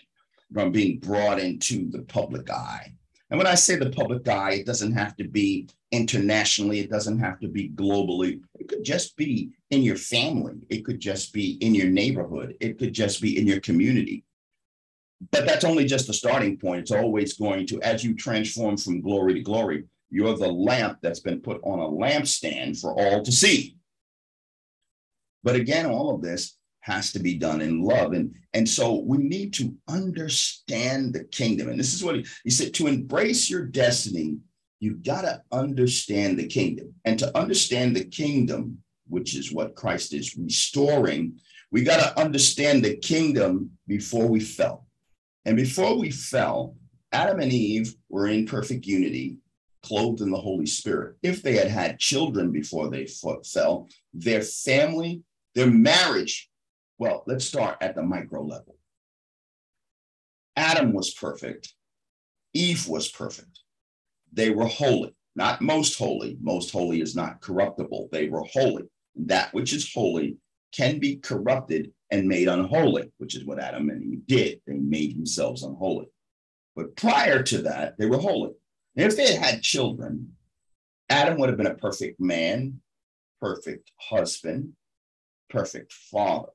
from 0.53 0.71
being 0.71 1.00
brought 1.00 1.39
into 1.39 1.89
the 1.89 2.03
public 2.03 2.51
eye. 2.51 2.94
And 3.31 3.39
when 3.39 3.47
I 3.47 3.56
say 3.56 3.75
the 3.75 3.89
public 3.89 4.27
eye, 4.27 4.59
it 4.59 4.68
doesn't 4.68 4.94
have 4.94 5.15
to 5.18 5.27
be 5.27 5.69
internationally, 5.91 6.81
it 6.81 6.91
doesn't 6.91 7.18
have 7.18 7.39
to 7.39 7.47
be 7.47 7.69
globally. 7.69 8.41
It 8.59 8.68
could 8.68 8.83
just 8.83 9.18
be 9.18 9.50
in 9.71 9.81
your 9.81 9.95
family, 9.95 10.53
it 10.69 10.86
could 10.86 11.00
just 11.00 11.33
be 11.33 11.57
in 11.62 11.74
your 11.74 11.89
neighborhood, 11.89 12.56
it 12.59 12.77
could 12.77 12.94
just 12.94 13.24
be 13.24 13.39
in 13.39 13.47
your 13.47 13.59
community 13.59 14.24
but 15.31 15.45
that's 15.45 15.66
only 15.66 15.86
just 15.86 16.07
the 16.07 16.13
starting 16.13 16.57
point. 16.57 16.81
It's 16.81 16.92
always 16.92 17.33
going 17.33 17.68
to, 17.68 17.81
as 17.81 18.04
you 18.04 18.16
transform 18.16 18.77
from 18.77 19.01
glory 19.01 19.33
to 19.36 19.42
glory, 19.42 19.83
you're 20.10 20.38
the 20.38 20.48
lamp 20.48 21.00
that's 21.01 21.19
been 21.19 21.42
put 21.42 21.60
on 21.63 21.80
a 21.80 21.88
lampstand 21.88 22.80
for 22.80 22.94
all 23.00 23.21
to 23.24 23.31
see. 23.31 23.75
But 25.44 25.56
again, 25.56 25.86
all 25.86 26.16
of 26.16 26.21
this 26.21 26.57
has 26.81 27.12
to 27.12 27.19
be 27.19 27.38
done 27.38 27.62
in 27.62 27.83
love. 27.83 28.13
And, 28.13 28.33
and 28.54 28.68
so 28.68 29.00
we 29.00 29.18
need 29.18 29.54
to 29.56 29.75
understand 29.88 31.13
the 31.13 31.25
kingdom. 31.25 31.69
And 31.69 31.80
this 31.80 31.94
is 31.94 32.04
what 32.04 32.15
he, 32.15 32.25
he 32.45 32.50
said 32.50 32.74
to 32.75 32.88
embrace 32.88 33.50
your 33.50 33.65
destiny, 33.65 34.38
you've 34.80 35.04
got 35.04 35.22
to 35.22 35.42
understand 35.51 36.39
the 36.39 36.48
kingdom. 36.48 36.94
And 37.06 37.19
to 37.19 37.38
understand 37.38 37.95
the 37.95 38.06
kingdom, 38.06 38.80
which 39.07 39.36
is 39.36 39.54
what 39.54 39.75
Christ 39.75 40.13
is 40.13 40.36
restoring, 40.38 41.39
we 41.72 41.83
got 41.83 42.01
to 42.01 42.19
understand 42.19 42.83
the 42.83 42.95
kingdom 42.95 43.72
before 43.88 44.27
we 44.27 44.39
fell. 44.39 44.88
And 45.45 45.56
before 45.56 45.97
we 45.97 46.12
fell, 46.12 46.75
Adam 47.12 47.39
and 47.39 47.51
Eve 47.51 47.95
were 48.09 48.27
in 48.27 48.45
perfect 48.45 48.86
unity, 48.86 49.38
clothed 49.81 50.21
in 50.21 50.30
the 50.30 50.38
Holy 50.38 50.65
Spirit. 50.65 51.15
If 51.24 51.41
they 51.41 51.56
had 51.56 51.69
had 51.69 52.00
children 52.00 52.51
before 52.51 52.89
they 52.89 53.07
fell, 53.07 53.88
their 54.13 54.41
family, 54.41 55.24
their 55.56 55.69
marriage, 55.69 56.50
well, 56.97 57.24
let's 57.25 57.45
start 57.45 57.77
at 57.81 57.95
the 57.95 58.03
micro 58.03 58.44
level. 58.44 58.77
Adam 60.56 60.94
was 60.94 61.13
perfect. 61.13 61.74
Eve 62.53 62.88
was 62.88 63.09
perfect. 63.09 63.62
They 64.33 64.50
were 64.50 64.68
holy, 64.68 65.15
not 65.36 65.62
most 65.62 65.97
holy. 65.97 66.38
Most 66.41 66.71
holy 66.71 67.01
is 67.01 67.15
not 67.15 67.41
corruptible. 67.41 68.09
They 68.12 68.27
were 68.27 68.44
holy. 68.44 68.83
That 69.15 69.53
which 69.53 69.74
is 69.74 69.91
holy 69.94 70.38
can 70.71 71.00
be 71.00 71.15
corrupted 71.15 71.91
and 72.11 72.27
made 72.27 72.47
unholy, 72.47 73.11
which 73.17 73.35
is 73.35 73.45
what 73.45 73.59
Adam 73.59 73.89
and 73.89 74.03
Eve 74.03 74.25
did. 74.27 74.61
They 74.65 74.77
made 74.77 75.15
themselves 75.15 75.63
unholy. 75.63 76.07
But 76.75 76.95
prior 76.95 77.44
to 77.44 77.61
that, 77.63 77.97
they 77.97 78.06
were 78.06 78.17
holy. 78.17 78.51
And 78.95 79.06
if 79.06 79.15
they 79.15 79.33
had 79.33 79.44
had 79.44 79.61
children, 79.61 80.33
Adam 81.09 81.38
would 81.39 81.50
have 81.50 81.57
been 81.57 81.67
a 81.67 81.75
perfect 81.75 82.19
man, 82.19 82.81
perfect 83.41 83.91
husband, 83.97 84.73
perfect 85.50 85.94
father. 85.94 86.50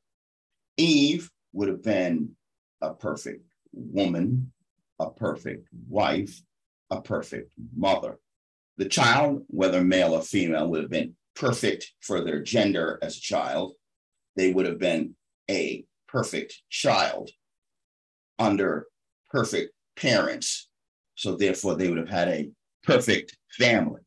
Eve 0.76 1.30
would 1.52 1.68
have 1.68 1.82
been 1.82 2.30
a 2.80 2.92
perfect 2.92 3.44
woman, 3.72 4.52
a 4.98 5.10
perfect 5.10 5.68
wife, 5.88 6.42
a 6.90 7.00
perfect 7.00 7.52
mother. 7.76 8.18
The 8.76 8.86
child, 8.86 9.44
whether 9.48 9.82
male 9.82 10.14
or 10.14 10.22
female, 10.22 10.68
would 10.68 10.82
have 10.82 10.90
been 10.90 11.14
perfect 11.34 11.92
for 12.00 12.22
their 12.22 12.42
gender 12.42 12.98
as 13.02 13.16
a 13.16 13.20
child. 13.20 13.74
They 14.36 14.52
would 14.52 14.66
have 14.66 14.78
been 14.78 15.14
a 15.50 15.84
perfect 16.08 16.62
child 16.70 17.30
under 18.38 18.86
perfect 19.30 19.72
parents. 19.96 20.68
So 21.14 21.36
therefore, 21.36 21.76
they 21.76 21.88
would 21.88 21.98
have 21.98 22.08
had 22.08 22.28
a 22.28 22.50
perfect 22.82 23.36
family. 23.56 24.00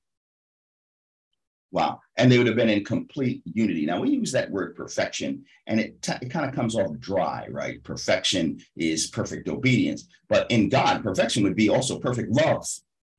Wow. 1.71 1.99
And 2.15 2.31
they 2.31 2.37
would 2.37 2.47
have 2.47 2.55
been 2.55 2.69
in 2.69 2.83
complete 2.83 3.41
unity. 3.45 3.85
Now, 3.85 3.99
we 3.99 4.09
use 4.09 4.31
that 4.31 4.49
word 4.49 4.75
perfection, 4.75 5.43
and 5.67 5.79
it, 5.79 6.01
t- 6.01 6.13
it 6.21 6.29
kind 6.31 6.47
of 6.47 6.55
comes 6.55 6.75
off 6.75 6.97
dry, 6.99 7.45
right? 7.49 7.83
Perfection 7.83 8.59
is 8.77 9.07
perfect 9.07 9.49
obedience. 9.49 10.07
But 10.29 10.49
in 10.49 10.69
God, 10.69 11.03
perfection 11.03 11.43
would 11.43 11.55
be 11.55 11.69
also 11.69 11.99
perfect 11.99 12.31
love, 12.31 12.65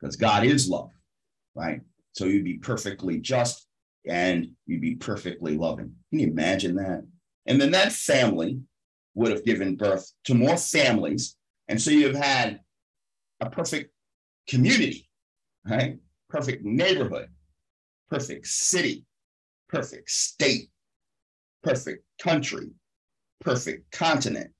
because 0.01 0.17
God 0.17 0.45
is 0.45 0.69
love, 0.69 0.91
right? 1.55 1.81
So 2.13 2.25
you'd 2.25 2.45
be 2.45 2.59
perfectly 2.59 3.19
just 3.19 3.67
and 4.07 4.49
you'd 4.67 4.81
be 4.81 4.97
perfectly 4.97 5.57
loving. 5.57 5.95
Can 6.11 6.21
you 6.21 6.29
imagine 6.29 6.75
that? 6.77 7.07
And 7.49 7.61
then 7.61 7.71
that 7.73 7.93
family 7.93 8.61
would 9.15 9.33
have 9.33 9.45
given 9.45 9.75
birth 9.75 10.13
to 10.25 10.35
more 10.35 10.59
families. 10.59 11.37
And 11.67 11.81
so 11.81 11.91
you've 11.91 12.15
had 12.15 12.61
a 13.41 13.49
perfect 13.49 13.93
community, 14.47 15.09
right? 15.67 15.99
Perfect 16.29 16.65
neighborhood, 16.65 17.29
perfect 18.11 18.47
city, 18.47 19.07
perfect 19.69 20.11
state, 20.11 20.69
perfect 21.63 22.05
country, 22.21 22.71
perfect 23.41 23.91
continent, 23.93 24.51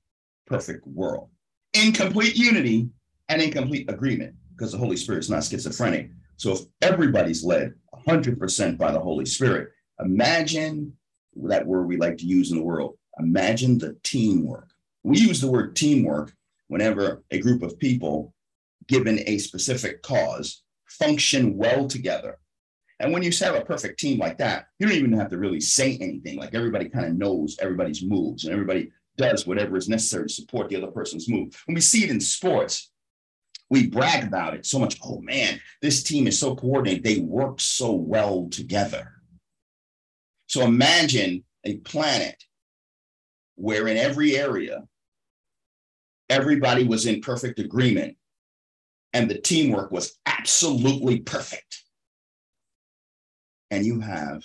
perfect 0.47 0.85
world. 0.87 1.29
In 1.73 1.93
complete 1.93 2.35
unity 2.35 2.89
and 3.29 3.41
in 3.41 3.51
complete 3.51 3.89
agreement, 3.89 4.33
because 4.55 4.71
the 4.71 4.79
Holy 4.79 4.97
Spirit 4.97 5.19
is 5.19 5.29
not 5.29 5.43
schizophrenic. 5.43 6.09
So 6.37 6.53
if 6.53 6.59
everybody's 6.81 7.43
led 7.43 7.73
100% 8.07 8.77
by 8.79 8.91
the 8.91 8.99
Holy 8.99 9.25
Spirit, 9.25 9.69
imagine 9.99 10.93
that 11.35 11.65
word 11.65 11.87
we 11.87 11.97
like 11.97 12.17
to 12.17 12.25
use 12.25 12.51
in 12.51 12.57
the 12.57 12.63
world. 12.63 12.97
Imagine 13.19 13.77
the 13.77 13.95
teamwork. 14.03 14.69
We 15.03 15.17
use 15.17 15.41
the 15.41 15.51
word 15.51 15.75
teamwork 15.75 16.33
whenever 16.67 17.23
a 17.31 17.39
group 17.39 17.63
of 17.63 17.79
people, 17.79 18.33
given 18.87 19.19
a 19.25 19.37
specific 19.37 20.01
cause, 20.01 20.63
function 20.87 21.57
well 21.57 21.87
together. 21.87 22.39
And 22.99 23.13
when 23.13 23.23
you 23.23 23.31
have 23.39 23.55
a 23.55 23.61
perfect 23.61 23.99
team 23.99 24.19
like 24.19 24.37
that, 24.39 24.67
you 24.77 24.87
don't 24.87 24.97
even 24.97 25.13
have 25.13 25.29
to 25.29 25.37
really 25.37 25.61
say 25.61 25.97
anything. 26.01 26.37
Like 26.37 26.53
everybody 26.53 26.89
kind 26.89 27.05
of 27.05 27.15
knows 27.15 27.57
everybody's 27.61 28.03
moves 28.03 28.43
and 28.43 28.53
everybody 28.53 28.91
does 29.17 29.47
whatever 29.47 29.77
is 29.77 29.87
necessary 29.87 30.27
to 30.27 30.33
support 30.33 30.69
the 30.69 30.75
other 30.75 30.91
person's 30.91 31.29
move. 31.29 31.61
When 31.65 31.75
we 31.75 31.81
see 31.81 32.03
it 32.03 32.09
in 32.09 32.19
sports, 32.19 32.91
We 33.69 33.87
brag 33.87 34.23
about 34.23 34.55
it 34.55 34.65
so 34.65 34.79
much. 34.79 34.97
Oh 35.03 35.21
man, 35.21 35.59
this 35.81 36.01
team 36.03 36.27
is 36.27 36.39
so 36.39 36.55
coordinated. 36.55 37.03
They 37.03 37.19
work 37.19 37.61
so 37.61 37.91
well 37.93 38.47
together. 38.49 39.13
So 40.49 40.65
imagine 40.65 41.43
a 41.63 41.77
planet 41.77 42.43
where 43.55 43.87
in 43.87 43.97
every 43.97 44.35
area, 44.35 44.83
everybody 46.27 46.85
was 46.85 47.05
in 47.05 47.21
perfect 47.21 47.59
agreement 47.59 48.17
and 49.13 49.29
the 49.29 49.39
teamwork 49.39 49.91
was 49.91 50.17
absolutely 50.25 51.19
perfect. 51.19 51.83
And 53.69 53.85
you 53.85 53.99
have 53.99 54.43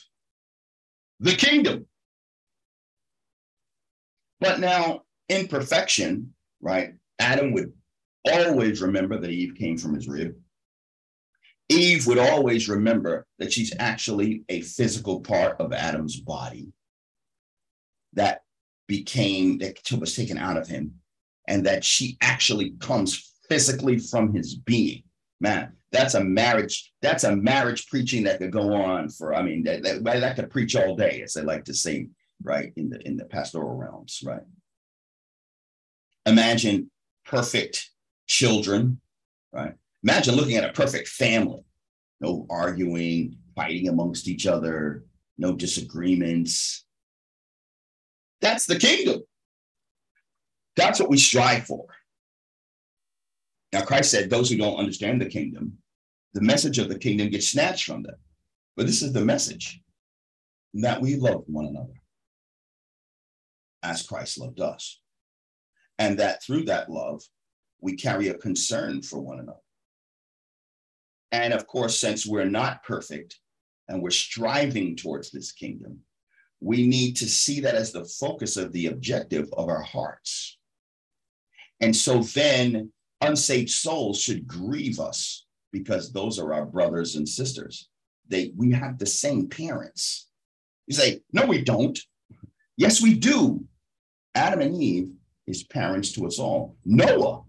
the 1.20 1.34
kingdom. 1.34 1.86
But 4.40 4.60
now, 4.60 5.02
imperfection, 5.30 6.34
right? 6.60 6.92
Adam 7.18 7.52
would 7.54 7.72
always 8.30 8.82
remember 8.82 9.18
that 9.18 9.30
Eve 9.30 9.54
came 9.54 9.78
from 9.78 9.94
his 9.94 10.06
rib. 10.06 10.34
Eve 11.68 12.06
would 12.06 12.18
always 12.18 12.68
remember 12.68 13.26
that 13.38 13.52
she's 13.52 13.72
actually 13.78 14.44
a 14.48 14.60
physical 14.60 15.20
part 15.20 15.60
of 15.60 15.72
Adam's 15.72 16.20
body 16.20 16.72
that 18.12 18.42
became, 18.86 19.58
that 19.58 19.78
was 19.98 20.14
taken 20.14 20.38
out 20.38 20.56
of 20.56 20.68
him, 20.68 20.94
and 21.48 21.64
that 21.66 21.84
she 21.84 22.16
actually 22.20 22.70
comes 22.80 23.32
physically 23.48 23.98
from 23.98 24.34
his 24.34 24.54
being. 24.54 25.02
Man, 25.40 25.72
that's 25.90 26.14
a 26.14 26.24
marriage, 26.24 26.92
that's 27.02 27.24
a 27.24 27.34
marriage 27.34 27.88
preaching 27.88 28.24
that 28.24 28.38
could 28.38 28.52
go 28.52 28.74
on 28.74 29.08
for, 29.08 29.34
I 29.34 29.42
mean, 29.42 29.62
that, 29.64 29.82
that, 29.82 30.04
that 30.04 30.36
could 30.36 30.50
preach 30.50 30.76
all 30.76 30.96
day, 30.96 31.22
as 31.22 31.34
they 31.34 31.42
like 31.42 31.64
to 31.64 31.74
say, 31.74 32.08
right, 32.42 32.72
in 32.76 32.90
the 32.90 33.00
in 33.06 33.16
the 33.16 33.24
pastoral 33.24 33.76
realms, 33.76 34.22
right? 34.24 34.42
Imagine 36.26 36.90
perfect 37.26 37.90
children, 38.26 39.00
right? 39.52 39.74
Imagine 40.04 40.34
looking 40.34 40.56
at 40.56 40.68
a 40.68 40.72
perfect 40.72 41.08
family, 41.08 41.64
no 42.20 42.46
arguing, 42.50 43.38
fighting 43.56 43.88
amongst 43.88 44.28
each 44.28 44.46
other, 44.46 45.06
no 45.38 45.54
disagreements. 45.54 46.84
That's 48.42 48.66
the 48.66 48.78
kingdom. 48.78 49.22
That's 50.76 51.00
what 51.00 51.08
we 51.08 51.16
strive 51.16 51.64
for. 51.64 51.86
Now, 53.72 53.82
Christ 53.84 54.10
said, 54.10 54.28
Those 54.28 54.50
who 54.50 54.58
don't 54.58 54.76
understand 54.76 55.22
the 55.22 55.26
kingdom, 55.26 55.78
the 56.34 56.42
message 56.42 56.78
of 56.78 56.90
the 56.90 56.98
kingdom 56.98 57.30
gets 57.30 57.48
snatched 57.48 57.86
from 57.86 58.02
them. 58.02 58.16
But 58.76 58.86
this 58.86 59.00
is 59.00 59.12
the 59.12 59.24
message 59.24 59.80
that 60.74 61.00
we 61.00 61.16
love 61.16 61.44
one 61.46 61.66
another 61.66 61.94
as 63.82 64.06
Christ 64.06 64.38
loved 64.38 64.60
us. 64.60 65.00
And 65.98 66.18
that 66.18 66.42
through 66.42 66.64
that 66.64 66.90
love, 66.90 67.22
we 67.80 67.96
carry 67.96 68.28
a 68.28 68.34
concern 68.34 69.00
for 69.00 69.20
one 69.20 69.38
another. 69.38 69.58
And 71.34 71.52
of 71.52 71.66
course, 71.66 71.98
since 71.98 72.24
we're 72.24 72.44
not 72.44 72.84
perfect 72.84 73.40
and 73.88 74.00
we're 74.00 74.10
striving 74.10 74.94
towards 74.94 75.32
this 75.32 75.50
kingdom, 75.50 75.98
we 76.60 76.86
need 76.86 77.16
to 77.16 77.26
see 77.28 77.58
that 77.60 77.74
as 77.74 77.90
the 77.90 78.04
focus 78.04 78.56
of 78.56 78.70
the 78.70 78.86
objective 78.86 79.48
of 79.54 79.68
our 79.68 79.82
hearts. 79.82 80.56
And 81.80 81.94
so 81.94 82.22
then 82.22 82.92
unsaved 83.20 83.70
souls 83.70 84.20
should 84.20 84.46
grieve 84.46 85.00
us 85.00 85.44
because 85.72 86.12
those 86.12 86.38
are 86.38 86.54
our 86.54 86.64
brothers 86.64 87.16
and 87.16 87.28
sisters. 87.28 87.88
They 88.28 88.52
we 88.56 88.70
have 88.70 88.98
the 88.98 89.06
same 89.06 89.48
parents. 89.48 90.28
You 90.86 90.94
say, 90.94 91.20
no, 91.32 91.46
we 91.46 91.62
don't. 91.62 91.98
Yes, 92.76 93.02
we 93.02 93.14
do. 93.14 93.64
Adam 94.36 94.60
and 94.60 94.80
Eve 94.80 95.10
is 95.48 95.64
parents 95.64 96.12
to 96.12 96.26
us 96.28 96.38
all. 96.38 96.76
Noah 96.84 97.42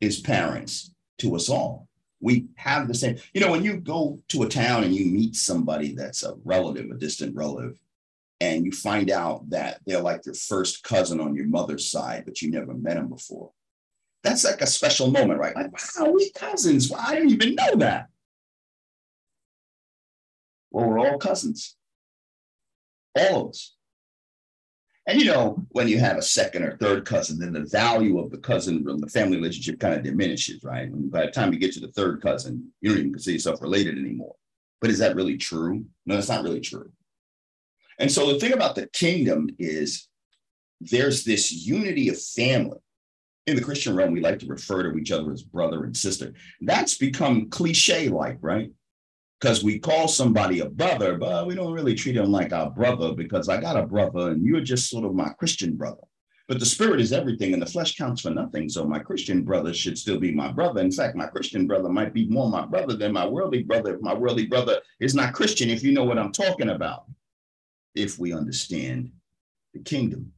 is 0.00 0.20
parents 0.20 0.92
to 1.18 1.36
us 1.36 1.48
all. 1.48 1.87
We 2.20 2.46
have 2.56 2.88
the 2.88 2.94
same, 2.94 3.18
you 3.32 3.40
know, 3.40 3.50
when 3.50 3.62
you 3.62 3.76
go 3.76 4.18
to 4.28 4.42
a 4.42 4.48
town 4.48 4.84
and 4.84 4.94
you 4.94 5.06
meet 5.06 5.36
somebody 5.36 5.94
that's 5.94 6.24
a 6.24 6.34
relative, 6.44 6.90
a 6.90 6.94
distant 6.94 7.36
relative, 7.36 7.78
and 8.40 8.64
you 8.64 8.72
find 8.72 9.10
out 9.10 9.48
that 9.50 9.80
they're 9.86 10.00
like 10.00 10.26
your 10.26 10.34
first 10.34 10.82
cousin 10.82 11.20
on 11.20 11.34
your 11.34 11.46
mother's 11.46 11.90
side, 11.90 12.24
but 12.24 12.42
you 12.42 12.50
never 12.50 12.74
met 12.74 12.94
them 12.94 13.08
before 13.08 13.52
that's 14.22 14.44
like 14.44 14.60
a 14.60 14.66
special 14.66 15.10
moment, 15.10 15.38
right? 15.38 15.54
Like, 15.54 15.72
wow, 15.72 16.10
we 16.10 16.30
cousins. 16.32 16.90
Well, 16.90 17.00
I 17.04 17.14
didn't 17.14 17.30
even 17.30 17.54
know 17.54 17.76
that. 17.76 18.08
Well, 20.70 20.86
we're 20.86 20.98
all 20.98 21.18
cousins. 21.18 21.76
All 23.16 23.42
of 23.42 23.50
us. 23.50 23.74
And 25.08 25.18
you 25.18 25.24
know, 25.24 25.66
when 25.70 25.88
you 25.88 25.98
have 25.98 26.18
a 26.18 26.22
second 26.22 26.64
or 26.64 26.76
third 26.76 27.06
cousin, 27.06 27.38
then 27.38 27.54
the 27.54 27.64
value 27.64 28.18
of 28.18 28.30
the 28.30 28.36
cousin, 28.36 28.84
the 28.84 29.06
family 29.08 29.38
relationship 29.38 29.80
kind 29.80 29.94
of 29.94 30.02
diminishes, 30.02 30.62
right? 30.62 30.86
And 30.86 31.10
by 31.10 31.24
the 31.24 31.32
time 31.32 31.50
you 31.50 31.58
get 31.58 31.72
to 31.72 31.80
the 31.80 31.92
third 31.92 32.20
cousin, 32.20 32.70
you 32.82 32.90
don't 32.90 32.98
even 32.98 33.12
consider 33.14 33.32
yourself 33.32 33.62
related 33.62 33.96
anymore. 33.96 34.34
But 34.82 34.90
is 34.90 34.98
that 34.98 35.16
really 35.16 35.38
true? 35.38 35.86
No, 36.04 36.14
that's 36.14 36.28
not 36.28 36.44
really 36.44 36.60
true. 36.60 36.92
And 37.98 38.12
so 38.12 38.30
the 38.30 38.38
thing 38.38 38.52
about 38.52 38.74
the 38.74 38.86
kingdom 38.88 39.48
is 39.58 40.08
there's 40.82 41.24
this 41.24 41.50
unity 41.50 42.10
of 42.10 42.20
family 42.20 42.78
in 43.48 43.56
the 43.56 43.64
Christian 43.64 43.96
realm, 43.96 44.12
we 44.12 44.20
like 44.20 44.38
to 44.40 44.46
refer 44.46 44.82
to 44.82 44.98
each 44.98 45.10
other 45.10 45.32
as 45.32 45.42
brother 45.42 45.84
and 45.84 45.96
sister. 45.96 46.34
That's 46.60 46.98
become 46.98 47.48
cliche 47.48 48.10
like, 48.10 48.36
right? 48.42 48.70
Because 49.40 49.62
we 49.62 49.78
call 49.78 50.08
somebody 50.08 50.60
a 50.60 50.68
brother, 50.68 51.16
but 51.16 51.46
we 51.46 51.54
don't 51.54 51.72
really 51.72 51.94
treat 51.94 52.16
him 52.16 52.32
like 52.32 52.52
our 52.52 52.70
brother 52.70 53.12
because 53.12 53.48
I 53.48 53.60
got 53.60 53.76
a 53.76 53.86
brother 53.86 54.30
and 54.30 54.44
you're 54.44 54.60
just 54.60 54.90
sort 54.90 55.04
of 55.04 55.14
my 55.14 55.28
Christian 55.30 55.76
brother. 55.76 56.02
But 56.48 56.58
the 56.58 56.66
spirit 56.66 57.00
is 57.00 57.12
everything 57.12 57.52
and 57.52 57.60
the 57.60 57.66
flesh 57.66 57.94
counts 57.94 58.22
for 58.22 58.30
nothing. 58.30 58.70
So 58.70 58.84
my 58.84 58.98
Christian 58.98 59.42
brother 59.42 59.74
should 59.74 59.98
still 59.98 60.18
be 60.18 60.34
my 60.34 60.50
brother. 60.50 60.80
In 60.80 60.90
fact, 60.90 61.14
my 61.14 61.26
Christian 61.26 61.66
brother 61.66 61.90
might 61.90 62.14
be 62.14 62.26
more 62.26 62.48
my 62.48 62.64
brother 62.64 62.96
than 62.96 63.12
my 63.12 63.26
worldly 63.26 63.62
brother 63.62 63.94
if 63.94 64.00
my 64.00 64.14
worldly 64.14 64.46
brother 64.46 64.80
is 64.98 65.14
not 65.14 65.34
Christian, 65.34 65.68
if 65.68 65.82
you 65.82 65.92
know 65.92 66.04
what 66.04 66.18
I'm 66.18 66.32
talking 66.32 66.70
about, 66.70 67.04
if 67.94 68.18
we 68.18 68.32
understand 68.32 69.12
the 69.74 69.80
kingdom. 69.80 70.32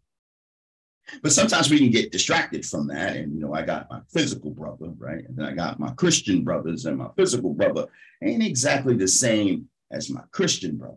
But 1.23 1.33
sometimes 1.33 1.71
we 1.71 1.79
can 1.79 1.90
get 1.90 2.12
distracted 2.12 2.64
from 2.64 2.87
that. 2.88 3.17
And, 3.17 3.35
you 3.35 3.40
know, 3.40 3.55
I 3.55 3.62
got 3.62 3.90
my 3.90 4.00
physical 4.12 4.50
brother, 4.50 4.93
right? 4.99 5.26
And 5.26 5.37
then 5.37 5.47
I 5.47 5.52
got 5.52 5.81
my 5.81 5.90
Christian 5.93 6.45
brothers, 6.45 6.87
and 6.87 6.99
my 6.99 7.09
physical 7.17 7.52
brother 7.55 7.87
ain't 8.23 8.43
exactly 8.43 8.97
the 8.97 9.09
same 9.09 9.69
as 9.90 10.11
my 10.11 10.23
Christian 10.31 10.76
brother. 10.76 10.97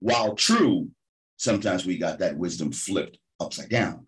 While 0.00 0.34
true, 0.34 0.90
sometimes 1.36 1.84
we 1.84 1.98
got 1.98 2.18
that 2.20 2.36
wisdom 2.36 2.72
flipped 2.72 3.18
upside 3.38 3.68
down, 3.68 4.06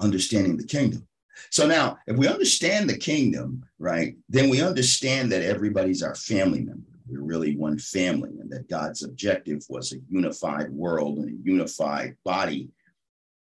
understanding 0.00 0.56
the 0.56 0.66
kingdom. 0.66 1.06
So 1.50 1.66
now, 1.66 1.98
if 2.06 2.16
we 2.16 2.26
understand 2.26 2.90
the 2.90 2.98
kingdom, 2.98 3.64
right, 3.78 4.16
then 4.28 4.50
we 4.50 4.60
understand 4.60 5.30
that 5.32 5.42
everybody's 5.42 6.02
our 6.02 6.14
family 6.14 6.60
member. 6.60 6.97
We're 7.08 7.22
really 7.22 7.56
one 7.56 7.78
family, 7.78 8.30
and 8.40 8.50
that 8.50 8.68
God's 8.68 9.02
objective 9.02 9.64
was 9.68 9.92
a 9.92 10.00
unified 10.10 10.70
world 10.70 11.18
and 11.18 11.28
a 11.28 11.48
unified 11.48 12.16
body, 12.24 12.68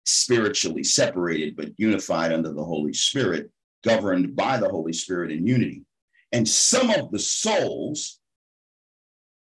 spiritually 0.06 0.84
separated, 0.84 1.56
but 1.56 1.78
unified 1.78 2.34
under 2.34 2.52
the 2.52 2.64
Holy 2.64 2.94
Spirit, 2.94 3.52
governed 3.84 4.36
by 4.36 4.58
the 4.58 4.70
Holy 4.70 4.94
Spirit 4.94 5.32
in 5.32 5.46
unity. 5.46 5.84
And 6.32 6.48
some 6.48 6.90
of 6.90 7.12
the 7.12 7.20
souls 7.20 8.20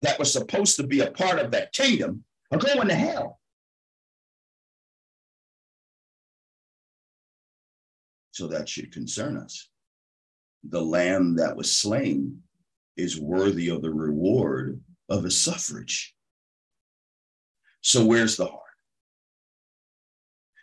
that 0.02 0.18
were 0.18 0.26
supposed 0.26 0.76
to 0.76 0.86
be 0.86 1.00
a 1.00 1.10
part 1.10 1.38
of 1.38 1.52
that 1.52 1.72
kingdom 1.72 2.24
are 2.50 2.58
going 2.58 2.88
to 2.88 2.94
hell. 2.94 3.38
So 8.32 8.46
that 8.48 8.68
should 8.68 8.92
concern 8.92 9.36
us. 9.36 9.68
The 10.64 10.82
lamb 10.82 11.36
that 11.36 11.56
was 11.56 11.72
slain 11.72 12.42
is 12.96 13.20
worthy 13.20 13.68
of 13.68 13.82
the 13.82 13.92
reward 13.92 14.80
of 15.08 15.24
his 15.24 15.40
suffrage. 15.40 16.14
So, 17.80 18.04
where's 18.04 18.36
the 18.36 18.46
heart? 18.46 18.60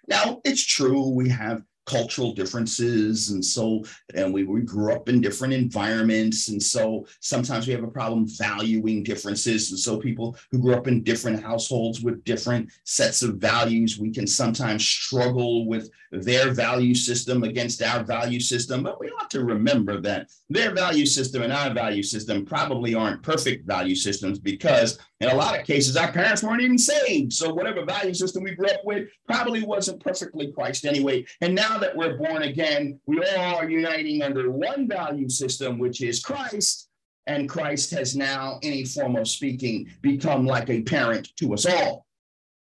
Now, 0.07 0.41
it's 0.43 0.65
true, 0.65 1.09
we 1.09 1.29
have 1.29 1.61
cultural 1.89 2.33
differences 2.33 3.31
and 3.31 3.43
so 3.43 3.83
and 4.13 4.31
we, 4.31 4.43
we 4.43 4.61
grew 4.61 4.93
up 4.93 5.09
in 5.09 5.19
different 5.19 5.51
environments 5.51 6.49
and 6.49 6.61
so 6.61 7.03
sometimes 7.19 7.65
we 7.65 7.73
have 7.73 7.83
a 7.83 7.87
problem 7.87 8.27
valuing 8.37 9.01
differences 9.01 9.71
and 9.71 9.79
so 9.79 9.97
people 9.97 10.37
who 10.51 10.59
grew 10.59 10.75
up 10.75 10.87
in 10.87 11.01
different 11.01 11.41
households 11.41 12.01
with 12.01 12.23
different 12.25 12.69
sets 12.83 13.23
of 13.23 13.37
values 13.37 13.97
we 13.97 14.11
can 14.11 14.27
sometimes 14.27 14.87
struggle 14.87 15.65
with 15.65 15.89
their 16.11 16.51
value 16.51 16.93
system 16.93 17.41
against 17.41 17.81
our 17.81 18.03
value 18.03 18.39
system 18.39 18.83
but 18.83 18.99
we 18.99 19.07
ought 19.09 19.31
to 19.31 19.43
remember 19.43 19.99
that 19.99 20.29
their 20.47 20.71
value 20.75 21.07
system 21.07 21.41
and 21.41 21.51
our 21.51 21.73
value 21.73 22.03
system 22.03 22.45
probably 22.45 22.93
aren't 22.93 23.23
perfect 23.23 23.65
value 23.65 23.95
systems 23.95 24.37
because 24.37 24.99
in 25.21 25.29
a 25.29 25.35
lot 25.35 25.59
of 25.59 25.65
cases, 25.65 25.97
our 25.97 26.11
parents 26.11 26.43
weren't 26.43 26.61
even 26.61 26.77
saved. 26.77 27.33
So 27.33 27.53
whatever 27.53 27.83
value 27.83 28.13
system 28.13 28.43
we 28.43 28.55
grew 28.55 28.67
up 28.67 28.85
with 28.85 29.09
probably 29.27 29.63
wasn't 29.63 30.01
perfectly 30.01 30.51
Christ 30.51 30.85
anyway. 30.85 31.25
And 31.41 31.53
now 31.53 31.77
that 31.79 31.95
we're 31.95 32.17
born 32.17 32.43
again, 32.43 32.99
we 33.05 33.23
all 33.23 33.55
are 33.55 33.69
uniting 33.69 34.21
under 34.21 34.51
one 34.51 34.87
value 34.87 35.29
system, 35.29 35.79
which 35.79 36.01
is 36.01 36.21
Christ. 36.21 36.89
And 37.27 37.47
Christ 37.47 37.91
has 37.91 38.15
now, 38.15 38.59
in 38.61 38.73
a 38.73 38.83
form 38.85 39.15
of 39.15 39.27
speaking, 39.27 39.89
become 40.01 40.45
like 40.45 40.69
a 40.69 40.81
parent 40.81 41.29
to 41.37 41.53
us 41.53 41.65
all. 41.65 42.05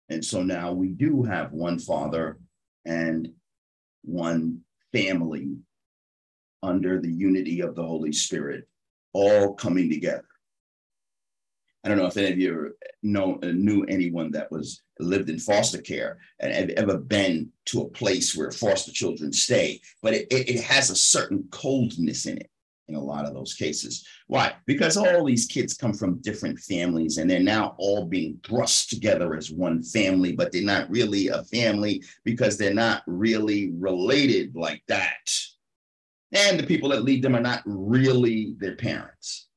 And 0.08 0.24
so 0.24 0.42
now 0.42 0.72
we 0.72 0.88
do 0.88 1.22
have 1.22 1.52
one 1.52 1.78
father 1.78 2.38
and 2.84 3.30
one 4.02 4.60
family 4.92 5.56
under 6.62 7.00
the 7.00 7.12
unity 7.12 7.60
of 7.60 7.74
the 7.74 7.82
Holy 7.82 8.12
Spirit, 8.12 8.66
all 9.12 9.54
coming 9.54 9.90
together. 9.90 10.24
I 11.84 11.88
don't 11.88 11.98
know 11.98 12.06
if 12.06 12.16
any 12.16 12.32
of 12.32 12.38
you 12.38 12.74
know 13.02 13.38
uh, 13.42 13.48
knew 13.48 13.84
anyone 13.84 14.30
that 14.32 14.50
was 14.50 14.82
lived 14.98 15.28
in 15.28 15.38
foster 15.38 15.82
care 15.82 16.18
and 16.40 16.52
have 16.54 16.70
ever 16.70 16.96
been 16.96 17.50
to 17.66 17.82
a 17.82 17.88
place 17.90 18.34
where 18.34 18.50
foster 18.50 18.90
children 18.90 19.32
stay, 19.32 19.80
but 20.02 20.14
it, 20.14 20.26
it, 20.30 20.48
it 20.48 20.60
has 20.62 20.88
a 20.88 20.96
certain 20.96 21.44
coldness 21.50 22.26
in 22.26 22.38
it 22.38 22.50
in 22.88 22.94
a 22.94 23.02
lot 23.02 23.26
of 23.26 23.34
those 23.34 23.54
cases. 23.54 24.06
Why? 24.26 24.54
Because 24.66 24.96
all 24.96 25.24
these 25.24 25.46
kids 25.46 25.74
come 25.74 25.92
from 25.92 26.20
different 26.20 26.58
families 26.58 27.18
and 27.18 27.30
they're 27.30 27.40
now 27.40 27.74
all 27.78 28.06
being 28.06 28.38
thrust 28.46 28.90
together 28.90 29.34
as 29.34 29.50
one 29.50 29.82
family, 29.82 30.32
but 30.32 30.52
they're 30.52 30.62
not 30.62 30.90
really 30.90 31.28
a 31.28 31.42
family 31.44 32.02
because 32.24 32.56
they're 32.56 32.74
not 32.74 33.02
really 33.06 33.72
related 33.78 34.54
like 34.54 34.82
that. 34.88 35.30
And 36.32 36.58
the 36.58 36.66
people 36.66 36.88
that 36.90 37.04
lead 37.04 37.22
them 37.22 37.36
are 37.36 37.40
not 37.40 37.62
really 37.64 38.54
their 38.58 38.76
parents. 38.76 39.48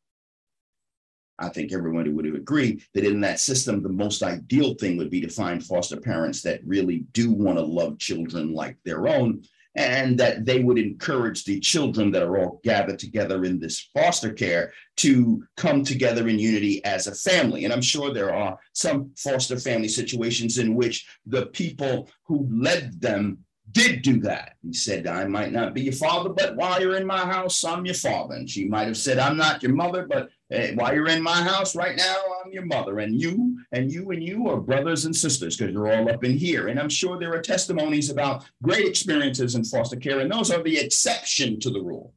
I 1.39 1.49
think 1.49 1.71
everyone 1.71 2.13
would 2.15 2.25
agree 2.25 2.81
that 2.93 3.05
in 3.05 3.21
that 3.21 3.39
system, 3.39 3.81
the 3.81 3.89
most 3.89 4.23
ideal 4.23 4.73
thing 4.75 4.97
would 4.97 5.09
be 5.09 5.21
to 5.21 5.29
find 5.29 5.63
foster 5.63 5.97
parents 5.97 6.41
that 6.41 6.61
really 6.65 7.05
do 7.11 7.31
want 7.31 7.57
to 7.57 7.63
love 7.63 7.99
children 7.99 8.53
like 8.53 8.77
their 8.83 9.07
own, 9.07 9.43
and 9.75 10.17
that 10.17 10.43
they 10.43 10.63
would 10.63 10.79
encourage 10.79 11.43
the 11.43 11.59
children 11.59 12.09
that 12.11 12.23
are 12.23 12.39
all 12.39 12.59
gathered 12.63 12.97
together 12.97 13.45
in 13.45 13.59
this 13.59 13.89
foster 13.93 14.33
care 14.33 14.73
to 14.95 15.43
come 15.55 15.83
together 15.83 16.27
in 16.27 16.39
unity 16.39 16.83
as 16.83 17.05
a 17.05 17.13
family. 17.13 17.63
And 17.63 17.71
I'm 17.71 17.83
sure 17.83 18.11
there 18.11 18.33
are 18.33 18.57
some 18.73 19.11
foster 19.15 19.59
family 19.59 19.87
situations 19.87 20.57
in 20.57 20.73
which 20.73 21.07
the 21.27 21.45
people 21.47 22.09
who 22.23 22.47
led 22.51 22.99
them 22.99 23.37
did 23.71 24.01
do 24.01 24.19
that. 24.21 24.55
He 24.63 24.73
said, 24.73 25.07
I 25.07 25.25
might 25.25 25.51
not 25.51 25.73
be 25.73 25.81
your 25.81 25.93
father, 25.93 26.29
but 26.29 26.55
while 26.55 26.81
you're 26.81 26.95
in 26.95 27.05
my 27.05 27.25
house, 27.25 27.63
I'm 27.63 27.85
your 27.85 27.95
father. 27.95 28.35
And 28.35 28.49
she 28.49 28.65
might 28.65 28.87
have 28.87 28.97
said, 28.97 29.19
I'm 29.19 29.37
not 29.37 29.61
your 29.61 29.73
mother, 29.73 30.07
but 30.07 30.29
hey, 30.49 30.73
while 30.75 30.93
you're 30.93 31.09
in 31.09 31.21
my 31.21 31.41
house 31.41 31.75
right 31.75 31.95
now, 31.95 32.15
I'm 32.43 32.51
your 32.51 32.65
mother. 32.65 32.99
And 32.99 33.19
you 33.19 33.59
and 33.71 33.91
you 33.91 34.11
and 34.11 34.23
you 34.23 34.47
are 34.49 34.57
brothers 34.57 35.05
and 35.05 35.15
sisters 35.15 35.57
because 35.57 35.73
you're 35.73 35.91
all 35.91 36.09
up 36.09 36.23
in 36.23 36.37
here. 36.37 36.67
And 36.67 36.79
I'm 36.79 36.89
sure 36.89 37.19
there 37.19 37.33
are 37.33 37.41
testimonies 37.41 38.09
about 38.09 38.45
great 38.63 38.85
experiences 38.85 39.55
in 39.55 39.63
foster 39.63 39.97
care, 39.97 40.19
and 40.21 40.31
those 40.31 40.51
are 40.51 40.63
the 40.63 40.77
exception 40.77 41.59
to 41.59 41.69
the 41.69 41.81
rule. 41.81 42.13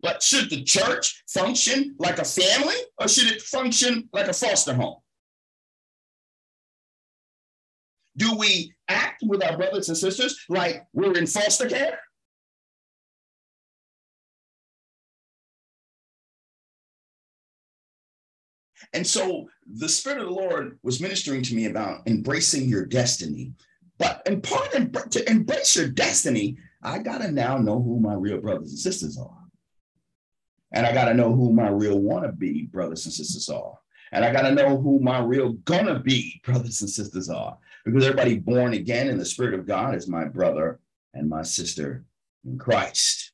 But 0.00 0.22
should 0.22 0.50
the 0.50 0.62
church 0.62 1.24
function 1.28 1.94
like 1.98 2.18
a 2.18 2.24
family 2.24 2.76
or 2.98 3.08
should 3.08 3.32
it 3.32 3.40
function 3.40 4.08
like 4.12 4.28
a 4.28 4.34
foster 4.34 4.74
home? 4.74 4.96
Do 8.16 8.36
we 8.36 8.72
act 8.88 9.22
with 9.26 9.42
our 9.42 9.56
brothers 9.56 9.88
and 9.88 9.98
sisters 9.98 10.44
like 10.48 10.86
we're 10.92 11.16
in 11.16 11.26
foster 11.26 11.68
care? 11.68 11.98
And 18.92 19.04
so 19.04 19.48
the 19.66 19.88
Spirit 19.88 20.20
of 20.20 20.26
the 20.26 20.32
Lord 20.32 20.78
was 20.82 21.00
ministering 21.00 21.42
to 21.42 21.54
me 21.54 21.66
about 21.66 22.06
embracing 22.06 22.68
your 22.68 22.86
destiny. 22.86 23.52
But 23.98 24.22
in 24.26 24.40
part 24.40 24.70
to 24.72 25.30
embrace 25.30 25.74
your 25.74 25.88
destiny, 25.88 26.56
I 26.82 26.98
got 26.98 27.18
to 27.18 27.32
now 27.32 27.58
know 27.58 27.82
who 27.82 27.98
my 27.98 28.14
real 28.14 28.40
brothers 28.40 28.70
and 28.70 28.78
sisters 28.78 29.18
are. 29.18 29.38
And 30.72 30.86
I 30.86 30.92
got 30.92 31.06
to 31.06 31.14
know 31.14 31.34
who 31.34 31.52
my 31.52 31.68
real 31.68 31.98
wanna 31.98 32.32
be 32.32 32.66
brothers 32.66 33.04
and 33.06 33.14
sisters 33.14 33.48
are. 33.48 33.78
And 34.12 34.24
I 34.24 34.32
got 34.32 34.42
to 34.42 34.54
know 34.54 34.80
who 34.80 35.00
my 35.00 35.20
real 35.20 35.54
gonna 35.64 35.98
be 35.98 36.40
brothers 36.44 36.80
and 36.82 36.90
sisters 36.90 37.28
are 37.28 37.58
because 37.84 38.04
everybody 38.04 38.38
born 38.38 38.74
again 38.74 39.08
in 39.08 39.18
the 39.18 39.24
Spirit 39.24 39.54
of 39.54 39.66
God 39.66 39.94
is 39.94 40.08
my 40.08 40.24
brother 40.24 40.80
and 41.12 41.28
my 41.28 41.42
sister 41.42 42.04
in 42.44 42.58
Christ. 42.58 43.32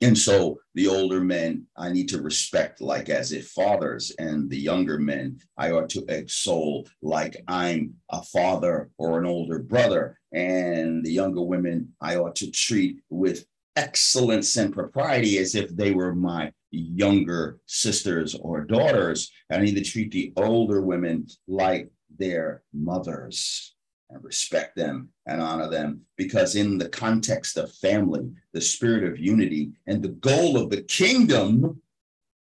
And 0.00 0.18
so 0.18 0.58
the 0.74 0.86
older 0.88 1.20
men 1.20 1.66
I 1.78 1.90
need 1.90 2.10
to 2.10 2.20
respect 2.20 2.82
like 2.82 3.08
as 3.08 3.32
if 3.32 3.48
fathers, 3.48 4.12
and 4.18 4.50
the 4.50 4.58
younger 4.58 4.98
men 4.98 5.38
I 5.56 5.70
ought 5.70 5.88
to 5.90 6.04
extol 6.08 6.86
like 7.00 7.36
I'm 7.48 7.94
a 8.10 8.22
father 8.22 8.90
or 8.98 9.18
an 9.18 9.26
older 9.26 9.60
brother. 9.60 10.18
And 10.32 11.02
the 11.04 11.12
younger 11.12 11.42
women 11.42 11.94
I 12.02 12.16
ought 12.16 12.36
to 12.36 12.50
treat 12.50 12.98
with 13.08 13.46
excellence 13.76 14.56
and 14.56 14.74
propriety 14.74 15.38
as 15.38 15.54
if 15.54 15.74
they 15.74 15.92
were 15.92 16.14
my 16.14 16.52
younger 16.70 17.60
sisters 17.66 18.34
or 18.34 18.62
daughters. 18.62 19.30
I 19.50 19.58
need 19.58 19.76
to 19.76 19.84
treat 19.84 20.10
the 20.10 20.32
older 20.36 20.82
women 20.82 21.26
like 21.48 21.88
their 22.18 22.62
mothers 22.72 23.74
and 24.10 24.22
respect 24.22 24.76
them 24.76 25.08
and 25.26 25.40
honor 25.40 25.68
them. 25.68 26.00
Because 26.16 26.56
in 26.56 26.78
the 26.78 26.88
context 26.88 27.56
of 27.56 27.72
family 27.72 28.30
the 28.52 28.60
spirit 28.60 29.04
of 29.04 29.18
unity 29.18 29.72
and 29.86 30.02
the 30.02 30.08
goal 30.08 30.56
of 30.56 30.70
the 30.70 30.82
kingdom 30.82 31.80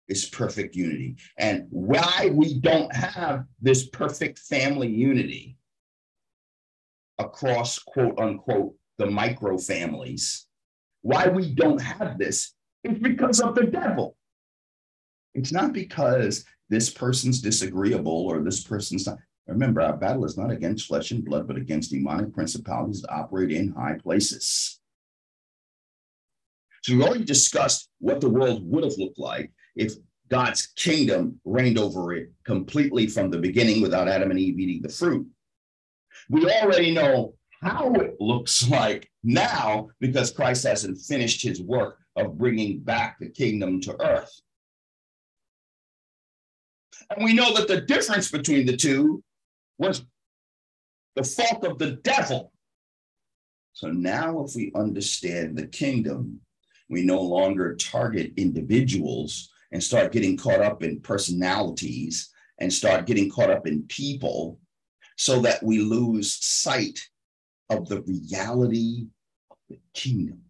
is 0.09 0.27
perfect 0.27 0.75
unity. 0.75 1.17
And 1.39 1.67
why 1.71 2.31
we 2.33 2.59
don't 2.61 2.95
have 2.95 3.45
this 3.61 3.89
perfect 3.89 4.39
family 4.39 4.89
unity 4.89 5.57
across 7.19 7.79
quote 7.79 8.19
unquote 8.19 8.75
the 8.97 9.07
micro 9.07 9.59
families 9.59 10.47
why 11.03 11.29
we 11.29 11.55
don't 11.55 11.81
have 11.81 12.19
this 12.19 12.55
is 12.85 12.99
because 12.99 13.41
of 13.41 13.55
the 13.55 13.65
devil. 13.65 14.17
It's 15.35 15.53
not 15.53 15.73
because 15.73 16.45
this 16.69 16.91
person's 16.91 17.41
disagreeable 17.41 18.27
or 18.27 18.43
this 18.43 18.63
person's 18.63 19.07
not 19.07 19.19
Remember, 19.49 19.81
our 19.81 19.97
battle 19.97 20.27
is 20.27 20.37
not 20.37 20.51
against 20.51 20.87
flesh 20.87 21.11
and 21.11 21.25
blood, 21.25 21.49
but 21.49 21.57
against 21.57 21.91
demonic 21.91 22.35
principalities 22.35 23.01
that 23.01 23.13
operate 23.13 23.51
in 23.51 23.73
high 23.73 23.95
places. 23.95 24.79
So 26.83 26.93
we've 26.93 27.03
already 27.03 27.25
discussed 27.25 27.89
what 27.99 28.21
the 28.21 28.29
world 28.29 28.63
would 28.71 28.85
have 28.85 28.99
looked 28.99 29.19
like 29.19 29.51
if 29.75 29.95
God's 30.29 30.67
kingdom 30.77 31.41
reigned 31.47 31.79
over 31.79 32.13
it 32.13 32.31
completely 32.45 33.07
from 33.07 33.31
the 33.31 33.39
beginning 33.39 33.81
without 33.81 34.07
Adam 34.07 34.31
and 34.31 34.39
Eve 34.39 34.61
eating 34.61 34.83
the 34.83 34.91
fruit. 34.91 35.27
We 36.29 36.45
already 36.51 36.91
know 36.91 37.35
how 37.63 37.93
it 37.95 38.17
looks 38.21 38.69
like 38.69 39.11
now 39.25 39.89
because 39.99 40.31
Christ 40.31 40.65
hasn't 40.65 41.01
finished 41.01 41.43
his 41.43 41.63
work 41.63 41.99
of 42.17 42.37
bringing 42.37 42.81
back 42.81 43.19
the 43.19 43.31
kingdom 43.31 43.81
to 43.83 44.01
earth. 44.01 44.41
And 47.11 47.25
we 47.25 47.33
know 47.33 47.55
that 47.55 47.69
the 47.69 47.81
difference 47.81 48.31
between 48.31 48.67
the 48.67 48.77
two 48.77 49.23
was 49.79 50.05
the 51.15 51.25
fault 51.25 51.65
of 51.65 51.79
the 51.79 51.93
devil. 51.93 52.53
So 53.73 53.89
now, 53.89 54.45
if 54.45 54.55
we 54.55 54.73
understand 54.75 55.57
the 55.57 55.67
kingdom, 55.67 56.41
we 56.89 57.03
no 57.03 57.21
longer 57.21 57.77
target 57.77 58.33
individuals 58.37 59.51
and 59.73 59.83
start 59.83 60.13
getting 60.13 60.37
caught 60.37 60.61
up 60.61 60.83
in 60.83 61.01
personalities 61.01 62.31
and 62.59 62.73
start 62.73 63.07
getting 63.07 63.31
caught 63.31 63.51
up 63.51 63.67
in 63.67 63.83
people 63.85 64.59
so 65.17 65.41
that 65.41 65.63
we 65.63 65.81
lose 65.81 66.33
sight 66.45 66.99
of 67.71 67.89
the 67.89 68.03
reality 68.03 69.07
of 69.51 69.57
the 69.69 69.79
kingdom. 69.95 70.41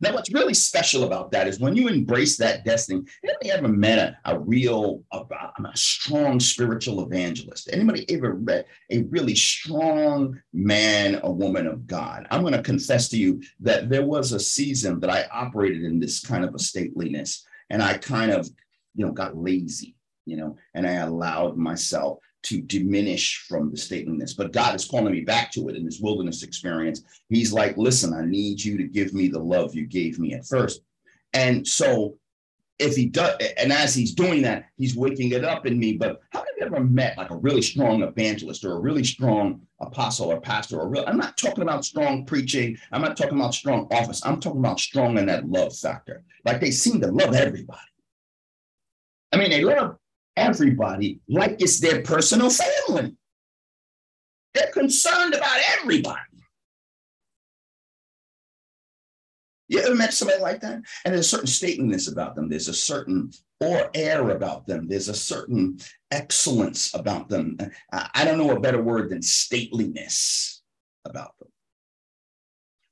Now, 0.00 0.12
what's 0.12 0.32
really 0.32 0.54
special 0.54 1.04
about 1.04 1.30
that 1.30 1.48
is 1.48 1.58
when 1.58 1.74
you 1.74 1.88
embrace 1.88 2.36
that 2.36 2.64
destiny, 2.64 3.02
anybody 3.24 3.50
ever 3.50 3.68
met 3.68 3.98
a, 3.98 4.32
a 4.32 4.38
real, 4.38 5.02
a, 5.12 5.18
a 5.20 5.76
strong 5.76 6.38
spiritual 6.38 7.04
evangelist? 7.04 7.70
Anybody 7.72 8.08
ever 8.14 8.34
met 8.34 8.66
a 8.90 9.02
really 9.04 9.34
strong 9.34 10.38
man 10.52 11.16
or 11.20 11.34
woman 11.34 11.66
of 11.66 11.86
God? 11.86 12.26
I'm 12.30 12.42
going 12.42 12.52
to 12.52 12.62
confess 12.62 13.08
to 13.10 13.16
you 13.16 13.40
that 13.60 13.88
there 13.88 14.04
was 14.04 14.32
a 14.32 14.40
season 14.40 15.00
that 15.00 15.10
I 15.10 15.26
operated 15.32 15.82
in 15.82 15.98
this 15.98 16.20
kind 16.20 16.44
of 16.44 16.54
a 16.54 16.58
stateliness, 16.58 17.42
and 17.70 17.82
I 17.82 17.96
kind 17.96 18.32
of, 18.32 18.48
you 18.94 19.06
know, 19.06 19.12
got 19.12 19.36
lazy, 19.36 19.96
you 20.26 20.36
know, 20.36 20.56
and 20.74 20.86
I 20.86 20.92
allowed 20.94 21.56
myself 21.56 22.18
to 22.46 22.60
diminish 22.62 23.44
from 23.48 23.70
the 23.70 23.76
stateliness. 23.76 24.36
But 24.36 24.52
God 24.52 24.74
is 24.74 24.84
calling 24.84 25.12
me 25.12 25.22
back 25.22 25.50
to 25.52 25.68
it 25.68 25.76
in 25.76 25.84
this 25.84 26.00
wilderness 26.00 26.42
experience. 26.42 27.02
He's 27.28 27.52
like, 27.52 27.76
listen, 27.76 28.14
I 28.14 28.24
need 28.24 28.62
you 28.62 28.78
to 28.78 28.84
give 28.84 29.12
me 29.12 29.28
the 29.28 29.38
love 29.38 29.74
you 29.74 29.86
gave 29.86 30.18
me 30.18 30.34
at 30.34 30.46
first. 30.46 30.82
And 31.32 31.66
so 31.66 32.18
if 32.78 32.94
he 32.94 33.06
does, 33.06 33.34
and 33.56 33.72
as 33.72 33.94
he's 33.94 34.14
doing 34.14 34.42
that, 34.42 34.66
he's 34.76 34.94
waking 34.94 35.32
it 35.32 35.44
up 35.44 35.66
in 35.66 35.78
me. 35.78 35.94
But 35.94 36.20
how 36.30 36.40
have 36.40 36.48
you 36.58 36.66
ever 36.66 36.80
met 36.80 37.18
like 37.18 37.30
a 37.30 37.36
really 37.36 37.62
strong 37.62 38.02
evangelist 38.02 38.64
or 38.64 38.72
a 38.72 38.80
really 38.80 39.04
strong 39.04 39.62
apostle 39.80 40.30
or 40.30 40.40
pastor 40.40 40.78
or 40.78 40.88
real? 40.88 41.04
I'm 41.06 41.16
not 41.16 41.36
talking 41.36 41.62
about 41.62 41.84
strong 41.84 42.24
preaching. 42.26 42.76
I'm 42.92 43.02
not 43.02 43.16
talking 43.16 43.38
about 43.38 43.54
strong 43.54 43.88
office. 43.90 44.24
I'm 44.24 44.40
talking 44.40 44.60
about 44.60 44.78
strong 44.78 45.18
in 45.18 45.26
that 45.26 45.48
love 45.48 45.76
factor. 45.76 46.22
Like 46.44 46.60
they 46.60 46.70
seem 46.70 47.00
to 47.00 47.08
love 47.08 47.34
everybody. 47.34 47.80
I 49.32 49.38
mean, 49.38 49.50
they 49.50 49.62
love 49.62 49.96
everybody 50.36 51.20
like 51.28 51.56
it's 51.60 51.80
their 51.80 52.02
personal 52.02 52.50
family. 52.50 53.16
They're 54.54 54.72
concerned 54.72 55.34
about 55.34 55.58
everybody. 55.78 56.20
You 59.68 59.80
ever 59.80 59.94
met 59.96 60.14
somebody 60.14 60.40
like 60.40 60.60
that? 60.60 60.80
And 61.04 61.12
there's 61.12 61.26
a 61.26 61.28
certain 61.28 61.48
stateliness 61.48 62.10
about 62.10 62.36
them. 62.36 62.48
There's 62.48 62.68
a 62.68 62.74
certain 62.74 63.32
or 63.60 63.90
air 63.94 64.30
about 64.30 64.66
them. 64.66 64.86
There's 64.86 65.08
a 65.08 65.14
certain 65.14 65.78
excellence 66.10 66.94
about 66.94 67.28
them. 67.28 67.58
I 67.92 68.24
don't 68.24 68.38
know 68.38 68.52
a 68.52 68.60
better 68.60 68.80
word 68.80 69.10
than 69.10 69.20
stateliness 69.20 70.60
about 71.04 71.36
them. 71.38 71.48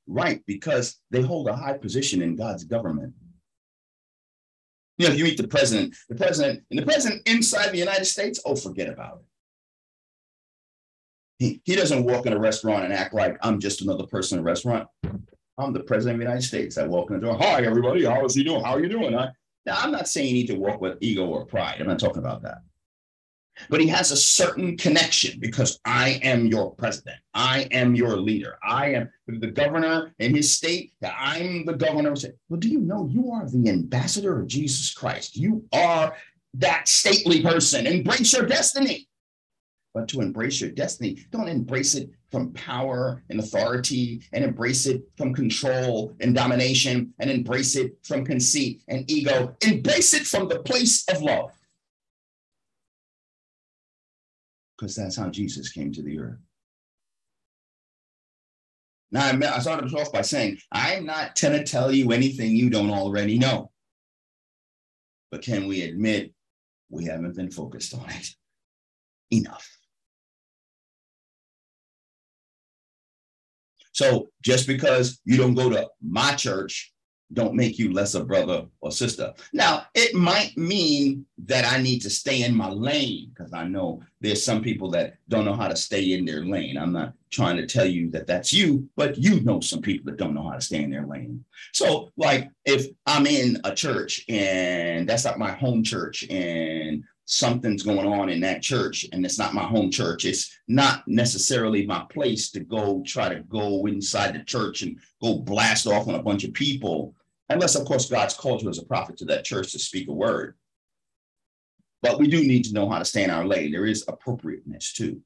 Right, 0.07 0.43
because 0.45 0.99
they 1.11 1.21
hold 1.21 1.47
a 1.47 1.55
high 1.55 1.77
position 1.77 2.21
in 2.21 2.35
God's 2.35 2.63
government. 2.63 3.13
You 4.97 5.07
know, 5.09 5.13
you 5.13 5.25
meet 5.25 5.37
the 5.37 5.47
president, 5.47 5.95
the 6.07 6.15
president, 6.15 6.63
and 6.69 6.79
the 6.79 6.85
president 6.85 7.27
inside 7.27 7.71
the 7.71 7.77
United 7.77 8.05
States, 8.05 8.39
oh, 8.45 8.55
forget 8.55 8.87
about 8.87 9.17
it. 9.17 9.25
He, 11.37 11.61
he 11.65 11.75
doesn't 11.75 12.05
walk 12.05 12.25
in 12.25 12.33
a 12.33 12.39
restaurant 12.39 12.85
and 12.85 12.93
act 12.93 13.13
like 13.13 13.37
I'm 13.41 13.59
just 13.59 13.81
another 13.81 14.05
person 14.05 14.37
in 14.37 14.41
a 14.41 14.45
restaurant. 14.45 14.87
I'm 15.57 15.73
the 15.73 15.81
president 15.81 16.15
of 16.15 16.19
the 16.19 16.25
United 16.25 16.47
States. 16.47 16.77
I 16.77 16.87
walk 16.87 17.09
in 17.09 17.19
the 17.19 17.25
door. 17.25 17.37
Hi, 17.37 17.61
everybody. 17.65 18.05
How 18.05 18.23
is 18.23 18.35
he 18.35 18.43
doing? 18.43 18.63
How 18.63 18.75
are 18.75 18.81
you 18.81 18.89
doing? 18.89 19.17
I, 19.17 19.31
now, 19.65 19.77
I'm 19.79 19.91
not 19.91 20.07
saying 20.07 20.27
you 20.27 20.33
need 20.33 20.47
to 20.47 20.55
walk 20.55 20.79
with 20.79 20.97
ego 21.01 21.25
or 21.25 21.45
pride. 21.45 21.77
I'm 21.79 21.87
not 21.87 21.99
talking 21.99 22.19
about 22.19 22.41
that. 22.43 22.59
But 23.69 23.81
he 23.81 23.87
has 23.87 24.11
a 24.11 24.17
certain 24.17 24.77
connection 24.77 25.39
because 25.39 25.79
I 25.85 26.19
am 26.23 26.45
your 26.47 26.75
president. 26.75 27.17
I 27.33 27.67
am 27.71 27.95
your 27.95 28.17
leader. 28.17 28.57
I 28.63 28.93
am 28.93 29.09
the 29.27 29.47
governor 29.47 30.13
in 30.19 30.35
his 30.35 30.51
state. 30.51 30.93
I'm 31.03 31.65
the 31.65 31.73
governor. 31.73 32.13
Well, 32.49 32.59
do 32.59 32.69
you 32.69 32.79
know 32.79 33.07
you 33.07 33.31
are 33.31 33.49
the 33.49 33.69
ambassador 33.69 34.39
of 34.39 34.47
Jesus 34.47 34.93
Christ? 34.93 35.35
You 35.35 35.65
are 35.73 36.15
that 36.55 36.87
stately 36.87 37.41
person. 37.41 37.87
Embrace 37.87 38.33
your 38.33 38.45
destiny 38.45 39.07
but 39.95 40.09
to 40.09 40.19
embrace 40.19 40.59
your 40.59 40.69
destiny. 40.71 41.25
Don't 41.31 41.47
embrace 41.47 41.95
it 41.95 42.09
from 42.29 42.51
power 42.51 43.23
and 43.29 43.39
authority 43.39 44.21
and 44.33 44.43
embrace 44.43 44.85
it 44.85 45.01
from 45.17 45.33
control 45.33 46.13
and 46.19 46.35
domination 46.35 47.13
and 47.19 47.29
embrace 47.29 47.77
it 47.77 47.97
from 48.03 48.25
conceit 48.25 48.83
and 48.89 49.09
ego. 49.09 49.55
Embrace 49.65 50.13
it 50.13 50.27
from 50.27 50.49
the 50.49 50.59
place 50.59 51.05
of 51.07 51.21
love. 51.21 51.51
Because 54.77 54.95
that's 54.95 55.15
how 55.15 55.29
Jesus 55.29 55.71
came 55.71 55.91
to 55.93 56.01
the 56.01 56.19
earth. 56.19 56.39
Now, 59.11 59.29
I 59.29 59.59
started 59.59 59.93
off 59.93 60.11
by 60.11 60.21
saying, 60.21 60.57
I'm 60.71 61.05
not 61.05 61.39
going 61.39 61.53
to 61.53 61.63
tell 61.63 61.91
you 61.91 62.11
anything 62.11 62.55
you 62.55 62.69
don't 62.69 62.89
already 62.89 63.37
know. 63.37 63.71
But 65.31 65.41
can 65.41 65.67
we 65.67 65.83
admit 65.83 66.33
we 66.89 67.05
haven't 67.05 67.35
been 67.35 67.51
focused 67.51 67.93
on 67.93 68.09
it 68.09 68.29
enough? 69.31 69.65
So 73.93 74.27
just 74.43 74.67
because 74.67 75.21
you 75.23 75.37
don't 75.37 75.53
go 75.53 75.69
to 75.69 75.87
my 76.01 76.35
church, 76.35 76.93
don't 77.33 77.55
make 77.55 77.79
you 77.79 77.91
less 77.91 78.13
a 78.13 78.23
brother 78.23 78.65
or 78.81 78.91
sister. 78.91 79.33
Now, 79.51 79.85
it 79.93 80.13
might 80.13 80.55
mean 80.57 81.25
that 81.45 81.65
I 81.65 81.81
need 81.81 81.99
to 82.01 82.09
stay 82.09 82.43
in 82.43 82.55
my 82.55 82.69
lane 82.69 83.31
because 83.33 83.53
I 83.53 83.65
know 83.65 84.01
there's 84.21 84.43
some 84.43 84.61
people 84.61 84.89
that 84.91 85.17
don't 85.27 85.45
know 85.45 85.55
how 85.55 85.67
to 85.67 85.75
stay 85.75 86.13
in 86.13 86.25
their 86.25 86.45
lane. 86.45 86.77
I'm 86.77 86.93
not 86.93 87.13
trying 87.31 87.57
to 87.57 87.65
tell 87.65 87.85
you 87.85 88.09
that 88.11 88.27
that's 88.27 88.53
you, 88.53 88.87
but 88.95 89.17
you 89.17 89.41
know 89.41 89.59
some 89.59 89.81
people 89.81 90.05
that 90.11 90.17
don't 90.17 90.33
know 90.33 90.47
how 90.47 90.55
to 90.55 90.61
stay 90.61 90.83
in 90.83 90.91
their 90.91 91.05
lane. 91.05 91.43
So, 91.73 92.11
like, 92.15 92.49
if 92.63 92.87
I'm 93.05 93.27
in 93.27 93.59
a 93.63 93.73
church 93.73 94.23
and 94.29 95.09
that's 95.09 95.25
not 95.25 95.39
my 95.39 95.51
home 95.51 95.83
church 95.83 96.25
and 96.29 97.03
something's 97.25 97.83
going 97.83 98.07
on 98.07 98.29
in 98.29 98.39
that 98.39 98.61
church 98.61 99.05
and 99.11 99.25
it's 99.25 99.39
not 99.39 99.53
my 99.53 99.63
home 99.63 99.89
church. 99.89 100.25
It's 100.25 100.57
not 100.67 101.07
necessarily 101.07 101.85
my 101.85 102.05
place 102.11 102.51
to 102.51 102.59
go 102.59 103.03
try 103.05 103.29
to 103.29 103.41
go 103.41 103.87
inside 103.87 104.35
the 104.35 104.43
church 104.43 104.83
and 104.83 104.99
go 105.21 105.39
blast 105.39 105.87
off 105.87 106.07
on 106.07 106.15
a 106.15 106.21
bunch 106.21 106.43
of 106.43 106.53
people 106.53 107.15
unless 107.49 107.75
of 107.75 107.85
course 107.85 108.09
god's 108.09 108.33
called 108.35 108.61
you 108.61 108.69
as 108.69 108.77
a 108.77 108.85
prophet 108.85 109.17
to 109.17 109.25
that 109.25 109.43
church 109.43 109.71
to 109.71 109.79
speak 109.79 110.07
a 110.07 110.13
word. 110.13 110.55
But 112.03 112.19
we 112.19 112.27
do 112.27 112.45
need 112.45 112.63
to 112.65 112.73
know 112.73 112.87
how 112.87 112.99
to 112.99 113.05
stay 113.05 113.23
in 113.23 113.31
our 113.31 113.45
lane. 113.45 113.71
There 113.71 113.87
is 113.87 114.05
appropriateness 114.07 114.93
too. 114.93 115.21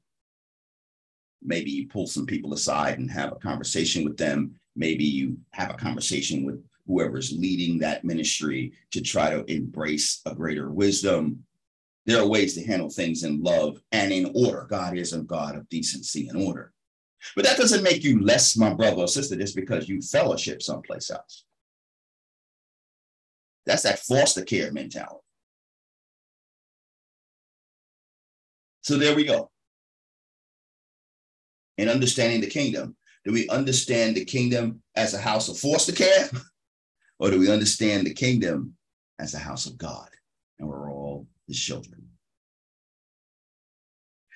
Maybe 1.42 1.70
you 1.70 1.88
pull 1.88 2.06
some 2.06 2.24
people 2.24 2.54
aside 2.54 2.98
and 2.98 3.10
have 3.10 3.32
a 3.32 3.36
conversation 3.36 4.04
with 4.04 4.16
them. 4.16 4.54
Maybe 4.74 5.04
you 5.04 5.36
have 5.50 5.70
a 5.70 5.74
conversation 5.74 6.44
with 6.44 6.64
whoever's 6.86 7.32
leading 7.32 7.78
that 7.78 8.04
ministry 8.04 8.72
to 8.92 9.02
try 9.02 9.28
to 9.30 9.44
embrace 9.52 10.22
a 10.24 10.34
greater 10.34 10.70
wisdom 10.70 11.44
there 12.06 12.20
are 12.20 12.26
ways 12.26 12.54
to 12.54 12.64
handle 12.64 12.90
things 12.90 13.24
in 13.24 13.42
love 13.42 13.80
and 13.92 14.12
in 14.12 14.32
order. 14.34 14.66
God 14.68 14.96
is 14.96 15.12
a 15.12 15.20
God 15.20 15.56
of 15.56 15.68
decency 15.68 16.28
and 16.28 16.42
order. 16.42 16.72
But 17.36 17.44
that 17.44 17.58
doesn't 17.58 17.82
make 17.82 18.02
you 18.02 18.22
less 18.22 18.56
my 18.56 18.72
brother 18.72 19.02
or 19.02 19.08
sister 19.08 19.36
just 19.36 19.54
because 19.54 19.88
you 19.88 20.00
fellowship 20.00 20.62
someplace 20.62 21.10
else. 21.10 21.44
That's 23.66 23.82
that 23.82 23.98
foster 23.98 24.42
care 24.42 24.72
mentality. 24.72 25.20
So 28.82 28.96
there 28.96 29.14
we 29.14 29.24
go. 29.24 29.50
In 31.76 31.88
understanding 31.88 32.40
the 32.40 32.46
kingdom, 32.46 32.96
do 33.24 33.32
we 33.32 33.48
understand 33.48 34.16
the 34.16 34.24
kingdom 34.24 34.82
as 34.96 35.14
a 35.14 35.18
house 35.18 35.48
of 35.48 35.58
foster 35.58 35.92
care? 35.92 36.30
Or 37.20 37.30
do 37.30 37.38
we 37.38 37.50
understand 37.50 38.06
the 38.06 38.14
kingdom 38.14 38.76
as 39.18 39.34
a 39.34 39.38
house 39.38 39.66
of 39.66 39.76
God? 39.76 40.08
And 40.58 40.66
we're 40.66 40.90
all 40.90 40.99
his 41.50 41.60
children. 41.60 42.06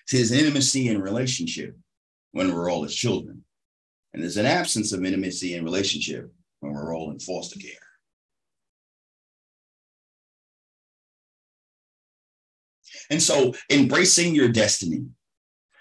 See, 0.07 0.19
there's 0.19 0.33
intimacy 0.33 0.89
in 0.89 1.01
relationship 1.01 1.77
when 2.33 2.53
we're 2.53 2.71
all 2.71 2.83
his 2.83 2.95
children. 2.95 3.45
And 4.13 4.23
there's 4.23 4.37
an 4.37 4.47
absence 4.47 4.93
of 4.93 5.05
intimacy 5.05 5.55
in 5.55 5.65
relationship 5.65 6.33
when 6.61 6.73
we're 6.73 6.95
all 6.95 7.11
in 7.11 7.19
foster 7.19 7.59
care. 7.59 7.71
And 13.11 13.23
so, 13.23 13.55
embracing 13.71 14.35
your 14.35 14.49
destiny. 14.49 15.07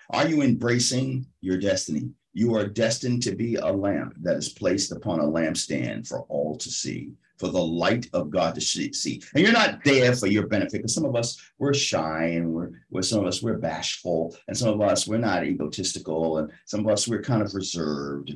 Are 0.09 0.27
you 0.27 0.41
embracing 0.41 1.25
your 1.41 1.57
destiny? 1.57 2.09
You 2.33 2.55
are 2.55 2.67
destined 2.67 3.23
to 3.23 3.35
be 3.35 3.55
a 3.55 3.71
lamp 3.71 4.15
that 4.21 4.37
is 4.37 4.49
placed 4.49 4.91
upon 4.91 5.19
a 5.19 5.23
lampstand 5.23 6.07
for 6.07 6.21
all 6.23 6.57
to 6.57 6.69
see 6.69 7.13
for 7.43 7.51
the 7.51 7.61
light 7.61 8.07
of 8.13 8.29
God 8.29 8.55
to 8.55 8.61
see. 8.61 9.21
And 9.33 9.43
you're 9.43 9.51
not 9.51 9.83
there 9.83 10.15
for 10.15 10.27
your 10.27 10.47
benefit 10.47 10.71
because 10.77 10.95
some 10.95 11.03
of 11.03 11.13
us 11.13 11.41
we're 11.59 11.73
shy 11.73 12.23
and 12.35 12.53
we're, 12.53 12.69
we're 12.89 13.01
some 13.01 13.19
of 13.19 13.25
us 13.25 13.43
we're 13.43 13.57
bashful 13.57 14.33
and 14.47 14.57
some 14.57 14.69
of 14.69 14.79
us 14.79 15.05
we're 15.05 15.17
not 15.17 15.43
egotistical 15.43 16.37
and 16.37 16.53
some 16.63 16.79
of 16.79 16.87
us 16.87 17.05
we're 17.05 17.21
kind 17.21 17.41
of 17.41 17.53
reserved. 17.53 18.33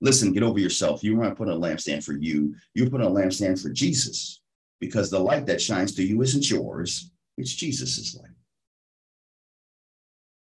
Listen, 0.00 0.32
get 0.32 0.42
over 0.42 0.58
yourself. 0.58 1.04
You 1.04 1.16
want 1.16 1.30
to 1.30 1.36
put 1.36 1.48
a 1.48 1.56
lampstand 1.56 2.02
for 2.02 2.14
you. 2.14 2.56
You 2.74 2.90
put 2.90 3.00
a 3.00 3.06
lampstand 3.06 3.62
for 3.62 3.70
Jesus 3.70 4.40
because 4.80 5.08
the 5.08 5.20
light 5.20 5.46
that 5.46 5.60
shines 5.60 5.92
through 5.92 6.06
you 6.06 6.20
isn't 6.22 6.50
yours. 6.50 7.12
It's 7.36 7.54
Jesus's 7.54 8.18
light. 8.20 8.32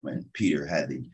When 0.02 0.30
Peter 0.34 0.68
had 0.68 0.90
the 0.90 1.10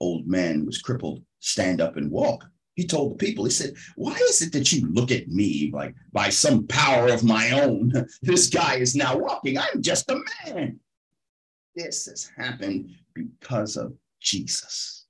old 0.00 0.26
man 0.26 0.66
was 0.66 0.82
crippled 0.82 1.22
stand 1.38 1.80
up 1.80 1.96
and 1.96 2.10
walk, 2.10 2.46
he 2.74 2.86
told 2.86 3.12
the 3.12 3.26
people, 3.26 3.44
he 3.44 3.50
said, 3.50 3.74
Why 3.96 4.14
is 4.14 4.40
it 4.42 4.52
that 4.52 4.72
you 4.72 4.88
look 4.88 5.10
at 5.10 5.28
me 5.28 5.70
like 5.72 5.94
by 6.12 6.30
some 6.30 6.66
power 6.66 7.08
of 7.08 7.24
my 7.24 7.50
own? 7.60 7.92
This 8.22 8.48
guy 8.48 8.76
is 8.76 8.94
now 8.94 9.16
walking. 9.16 9.58
I'm 9.58 9.82
just 9.82 10.10
a 10.10 10.20
man. 10.46 10.78
This 11.74 12.06
has 12.06 12.30
happened 12.36 12.90
because 13.14 13.76
of 13.76 13.94
Jesus. 14.20 15.06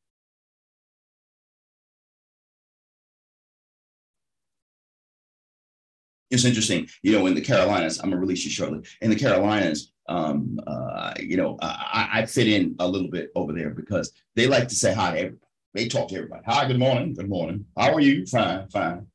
It's 6.31 6.47
interesting, 6.47 6.89
you 7.03 7.13
know, 7.13 7.27
in 7.27 7.35
the 7.35 7.43
Carolinas, 7.43 7.99
I'm 7.99 8.09
gonna 8.09 8.21
release 8.21 8.45
you 8.45 8.51
shortly. 8.51 8.81
In 9.03 9.11
the 9.11 9.17
Carolinas, 9.17 9.93
um, 10.09 10.59
uh, 10.67 11.13
you 11.21 11.37
know, 11.37 11.59
I, 11.61 12.09
I 12.13 12.27
fit 12.27 12.49
in 12.49 12.75
a 12.79 12.89
little 12.89 13.11
bit 13.11 13.31
over 13.35 13.53
there 13.53 13.71
because 13.71 14.13
they 14.35 14.47
like 14.47 14.69
to 14.69 14.75
say 14.75 14.95
hi 14.95 15.13
to 15.13 15.19
everybody. 15.19 15.52
They 15.75 15.89
talk 15.89 16.09
to 16.09 16.17
everybody. 16.17 16.43
Hi, 16.47 16.67
good 16.67 16.79
morning. 16.79 17.15
Good 17.15 17.31
morning. 17.31 17.65
How 17.79 17.95
are 17.95 18.01
you? 18.01 18.27
Fine, 18.27 18.69
fine. 18.69 19.07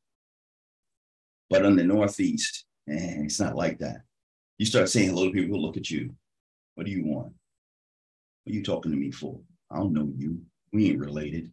But 1.50 1.65
in 1.65 1.76
the 1.76 1.84
Northeast, 1.84 2.65
eh, 2.89 3.22
it's 3.24 3.39
not 3.39 3.56
like 3.56 3.78
that. 3.80 4.02
You 4.58 4.65
start 4.65 4.89
saying 4.89 5.10
hello 5.10 5.28
to 5.28 5.32
people 5.32 5.62
look 5.62 5.78
at 5.78 5.91
you. 5.91 6.15
What 6.74 6.88
do 6.88 6.91
you 6.91 7.06
want? 7.06 7.34
What 8.43 8.52
are 8.52 8.56
you 8.56 8.63
talking 8.63 8.91
to 8.91 8.98
me 8.98 9.12
for? 9.12 9.39
I 9.70 9.78
don't 9.78 9.93
know 9.93 10.12
you. 10.15 10.41
We 10.74 10.89
ain't 10.89 11.00
related. 11.00 11.52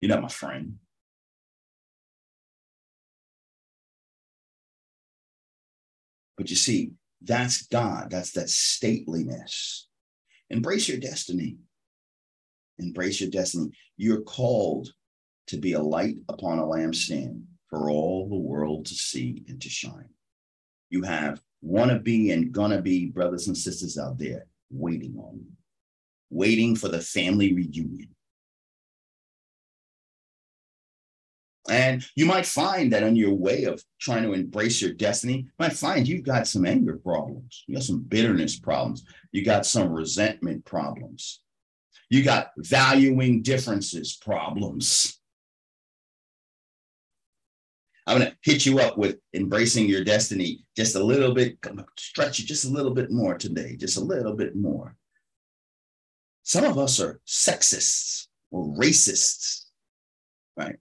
You're 0.00 0.10
not 0.10 0.22
my 0.22 0.28
friend. 0.28 0.76
But 6.36 6.48
you 6.48 6.56
see, 6.56 6.92
that's 7.20 7.66
God. 7.66 8.10
That's 8.10 8.32
that 8.32 8.46
stateliness. 8.46 9.86
Embrace 10.48 10.88
your 10.88 10.98
destiny. 10.98 11.56
Embrace 12.82 13.20
your 13.20 13.30
destiny. 13.30 13.70
You're 13.96 14.22
called 14.22 14.92
to 15.48 15.56
be 15.56 15.72
a 15.72 15.80
light 15.80 16.16
upon 16.28 16.58
a 16.58 16.64
lampstand 16.64 17.42
for 17.68 17.90
all 17.90 18.28
the 18.28 18.36
world 18.36 18.86
to 18.86 18.94
see 18.94 19.44
and 19.48 19.60
to 19.62 19.68
shine. 19.68 20.10
You 20.90 21.02
have 21.02 21.40
wanna 21.62 21.98
be 21.98 22.32
and 22.32 22.52
gonna 22.52 22.82
be 22.82 23.06
brothers 23.06 23.46
and 23.46 23.56
sisters 23.56 23.96
out 23.96 24.18
there 24.18 24.46
waiting 24.70 25.16
on 25.16 25.36
you, 25.36 25.52
waiting 26.30 26.76
for 26.76 26.88
the 26.88 27.00
family 27.00 27.54
reunion. 27.54 28.08
And 31.68 32.04
you 32.16 32.26
might 32.26 32.44
find 32.44 32.92
that 32.92 33.04
on 33.04 33.14
your 33.14 33.34
way 33.34 33.64
of 33.64 33.82
trying 34.00 34.24
to 34.24 34.32
embrace 34.32 34.82
your 34.82 34.92
destiny, 34.92 35.38
you 35.38 35.50
might 35.58 35.72
find 35.72 36.06
you've 36.08 36.24
got 36.24 36.48
some 36.48 36.66
anger 36.66 36.98
problems, 36.98 37.64
you 37.66 37.76
got 37.76 37.84
some 37.84 38.02
bitterness 38.02 38.58
problems, 38.58 39.04
you 39.30 39.44
got 39.44 39.64
some 39.64 39.88
resentment 39.88 40.64
problems. 40.64 41.40
You 42.12 42.22
got 42.22 42.50
valuing 42.58 43.40
differences 43.40 44.18
problems. 44.20 45.18
I'm 48.06 48.18
going 48.18 48.30
to 48.30 48.36
hit 48.42 48.66
you 48.66 48.80
up 48.80 48.98
with 48.98 49.16
embracing 49.32 49.86
your 49.86 50.04
destiny 50.04 50.66
just 50.76 50.94
a 50.94 51.02
little 51.02 51.32
bit, 51.32 51.56
stretch 51.98 52.38
you 52.38 52.44
just 52.44 52.66
a 52.66 52.68
little 52.68 52.92
bit 52.92 53.10
more 53.10 53.38
today, 53.38 53.76
just 53.76 53.96
a 53.96 54.04
little 54.04 54.36
bit 54.36 54.54
more. 54.54 54.94
Some 56.42 56.64
of 56.64 56.76
us 56.76 57.00
are 57.00 57.22
sexists 57.26 58.26
or 58.50 58.76
racists, 58.76 59.68
right? 60.54 60.76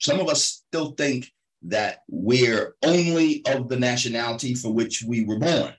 Some 0.00 0.20
of 0.20 0.28
us 0.28 0.64
still 0.66 0.92
think 0.92 1.30
that 1.64 1.98
we're 2.08 2.76
only 2.82 3.44
of 3.44 3.68
the 3.68 3.78
nationality 3.78 4.54
for 4.54 4.72
which 4.72 5.04
we 5.06 5.26
were 5.26 5.38
born. 5.38 5.74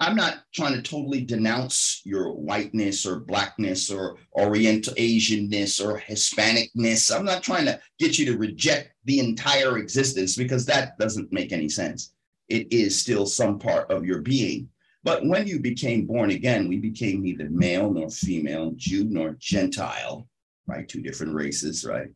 I'm 0.00 0.14
not 0.14 0.44
trying 0.54 0.74
to 0.74 0.82
totally 0.82 1.22
denounce 1.22 2.02
your 2.04 2.32
whiteness 2.32 3.04
or 3.04 3.18
blackness 3.18 3.90
or 3.90 4.16
Oriental 4.32 4.94
Asianness 4.94 5.84
or 5.84 5.98
Hispanicness. 5.98 7.14
I'm 7.14 7.24
not 7.24 7.42
trying 7.42 7.64
to 7.64 7.80
get 7.98 8.16
you 8.16 8.26
to 8.26 8.38
reject 8.38 8.92
the 9.06 9.18
entire 9.18 9.78
existence 9.78 10.36
because 10.36 10.64
that 10.66 10.96
doesn't 10.98 11.32
make 11.32 11.50
any 11.50 11.68
sense. 11.68 12.12
It 12.48 12.72
is 12.72 12.98
still 12.98 13.26
some 13.26 13.58
part 13.58 13.90
of 13.90 14.04
your 14.04 14.22
being. 14.22 14.68
But 15.02 15.26
when 15.26 15.48
you 15.48 15.58
became 15.58 16.06
born 16.06 16.30
again, 16.30 16.68
we 16.68 16.78
became 16.78 17.22
neither 17.22 17.50
male 17.50 17.90
nor 17.92 18.08
female, 18.08 18.72
Jew 18.76 19.04
nor 19.04 19.36
Gentile, 19.40 20.28
right? 20.66 20.88
Two 20.88 21.02
different 21.02 21.34
races, 21.34 21.84
right? 21.84 22.08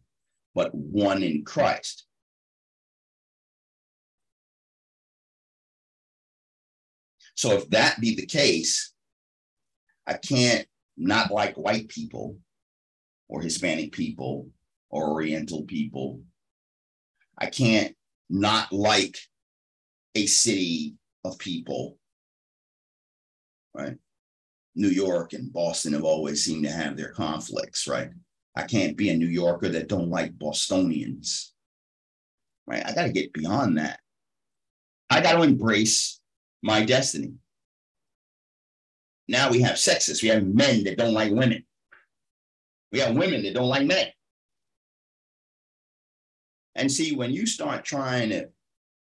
But 0.55 0.73
one 0.75 1.23
in 1.23 1.45
Christ. 1.45 2.07
So 7.35 7.53
if 7.53 7.69
that 7.71 8.01
be 8.01 8.15
the 8.15 8.27
case, 8.27 8.93
I 10.07 10.15
can't 10.15 10.67
not 10.97 11.31
like 11.31 11.57
white 11.57 11.89
people 11.89 12.37
or 13.29 13.41
Hispanic 13.41 13.93
people 13.93 14.49
or 14.91 15.11
Oriental 15.11 15.63
people. 15.63 16.21
I 17.39 17.47
can't 17.47 17.95
not 18.29 18.73
like 18.73 19.17
a 20.15 20.27
city 20.27 20.95
of 21.25 21.39
people, 21.39 21.99
right? 23.75 23.97
New 24.75 24.89
York 24.89 25.33
and 25.33 25.53
Boston 25.53 25.93
have 25.93 26.05
always 26.05 26.45
seemed 26.45 26.65
to 26.65 26.71
have 26.71 26.97
their 26.97 27.13
conflicts, 27.13 27.87
right? 27.87 28.11
I 28.57 28.63
can't 28.63 28.97
be 28.97 29.11
a 29.11 29.17
New 29.17 29.27
Yorker 29.27 29.69
that 29.71 29.89
don't 29.89 30.11
like 30.11 30.39
Bostonians, 30.39 31.55
right? 32.67 32.83
I 32.85 32.93
got 32.93 33.05
to 33.05 33.13
get 33.13 33.33
beyond 33.33 33.79
that. 33.79 34.01
I 35.11 35.21
got 35.21 35.35
to 35.35 35.43
embrace 35.43 36.21
my 36.63 36.85
destiny. 36.85 37.35
Now 39.29 39.51
we 39.51 39.61
have 39.63 39.77
sexists. 39.77 40.23
We 40.23 40.29
have 40.29 40.45
men 40.45 40.85
that 40.85 40.99
don't 40.99 41.15
like 41.15 41.33
women. 41.33 41.65
We 42.91 43.01
have 43.01 43.17
women 43.17 43.43
that 43.43 43.55
don't 43.55 43.69
like 43.69 43.87
men. 43.87 44.09
And 46.75 46.91
see, 46.91 47.15
when 47.15 47.33
you 47.33 47.47
start 47.47 47.85
trying 47.85 48.31
to 48.31 48.49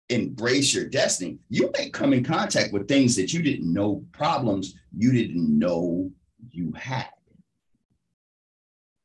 embrace 0.10 0.74
your 0.74 0.86
destiny, 0.86 1.38
you 1.50 1.72
may 1.78 1.90
come 1.90 2.14
in 2.14 2.24
contact 2.24 2.74
with 2.74 2.88
things 2.88 3.16
that 3.16 3.34
you 3.34 3.42
didn't 3.42 3.72
know, 3.72 4.04
problems 4.12 4.76
you 4.96 5.12
didn't 5.12 5.58
know 5.58 6.12
you 6.52 6.74
had. 6.74 7.10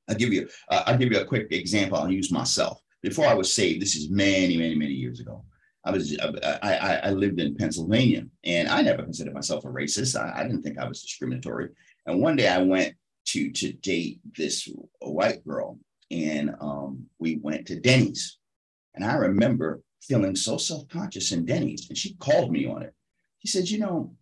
I'll 0.08 0.16
give 0.16 0.32
you, 0.32 0.48
uh, 0.70 0.82
I'll 0.86 0.98
give 0.98 1.12
you 1.12 1.20
a 1.20 1.24
quick 1.24 1.48
example. 1.50 1.98
I'll 1.98 2.10
use 2.10 2.30
myself. 2.30 2.80
Before 3.02 3.26
I 3.26 3.34
was 3.34 3.54
saved, 3.54 3.82
this 3.82 3.96
is 3.96 4.10
many, 4.10 4.56
many, 4.56 4.74
many 4.74 4.92
years 4.92 5.20
ago. 5.20 5.44
I 5.84 5.90
was 5.90 6.16
I, 6.18 6.58
I, 6.62 6.96
I, 7.04 7.10
lived 7.10 7.40
in 7.40 7.56
Pennsylvania, 7.56 8.24
and 8.42 8.68
I 8.68 8.80
never 8.80 9.02
considered 9.02 9.34
myself 9.34 9.64
a 9.64 9.68
racist. 9.68 10.18
I, 10.18 10.40
I, 10.40 10.42
didn't 10.44 10.62
think 10.62 10.78
I 10.78 10.88
was 10.88 11.02
discriminatory. 11.02 11.68
And 12.06 12.20
one 12.20 12.36
day 12.36 12.48
I 12.48 12.62
went 12.62 12.94
to 13.26 13.50
to 13.52 13.72
date 13.72 14.20
this 14.36 14.68
white 15.00 15.46
girl, 15.46 15.78
and 16.10 16.54
um, 16.60 17.06
we 17.18 17.38
went 17.42 17.66
to 17.66 17.80
Denny's, 17.80 18.38
and 18.94 19.04
I 19.04 19.14
remember 19.14 19.82
feeling 20.00 20.36
so 20.36 20.56
self 20.56 20.88
conscious 20.88 21.32
in 21.32 21.44
Denny's, 21.44 21.86
and 21.88 21.98
she 21.98 22.14
called 22.14 22.50
me 22.50 22.66
on 22.66 22.82
it. 22.82 22.94
She 23.40 23.48
said, 23.48 23.68
"You 23.68 23.80
know, 23.80 24.14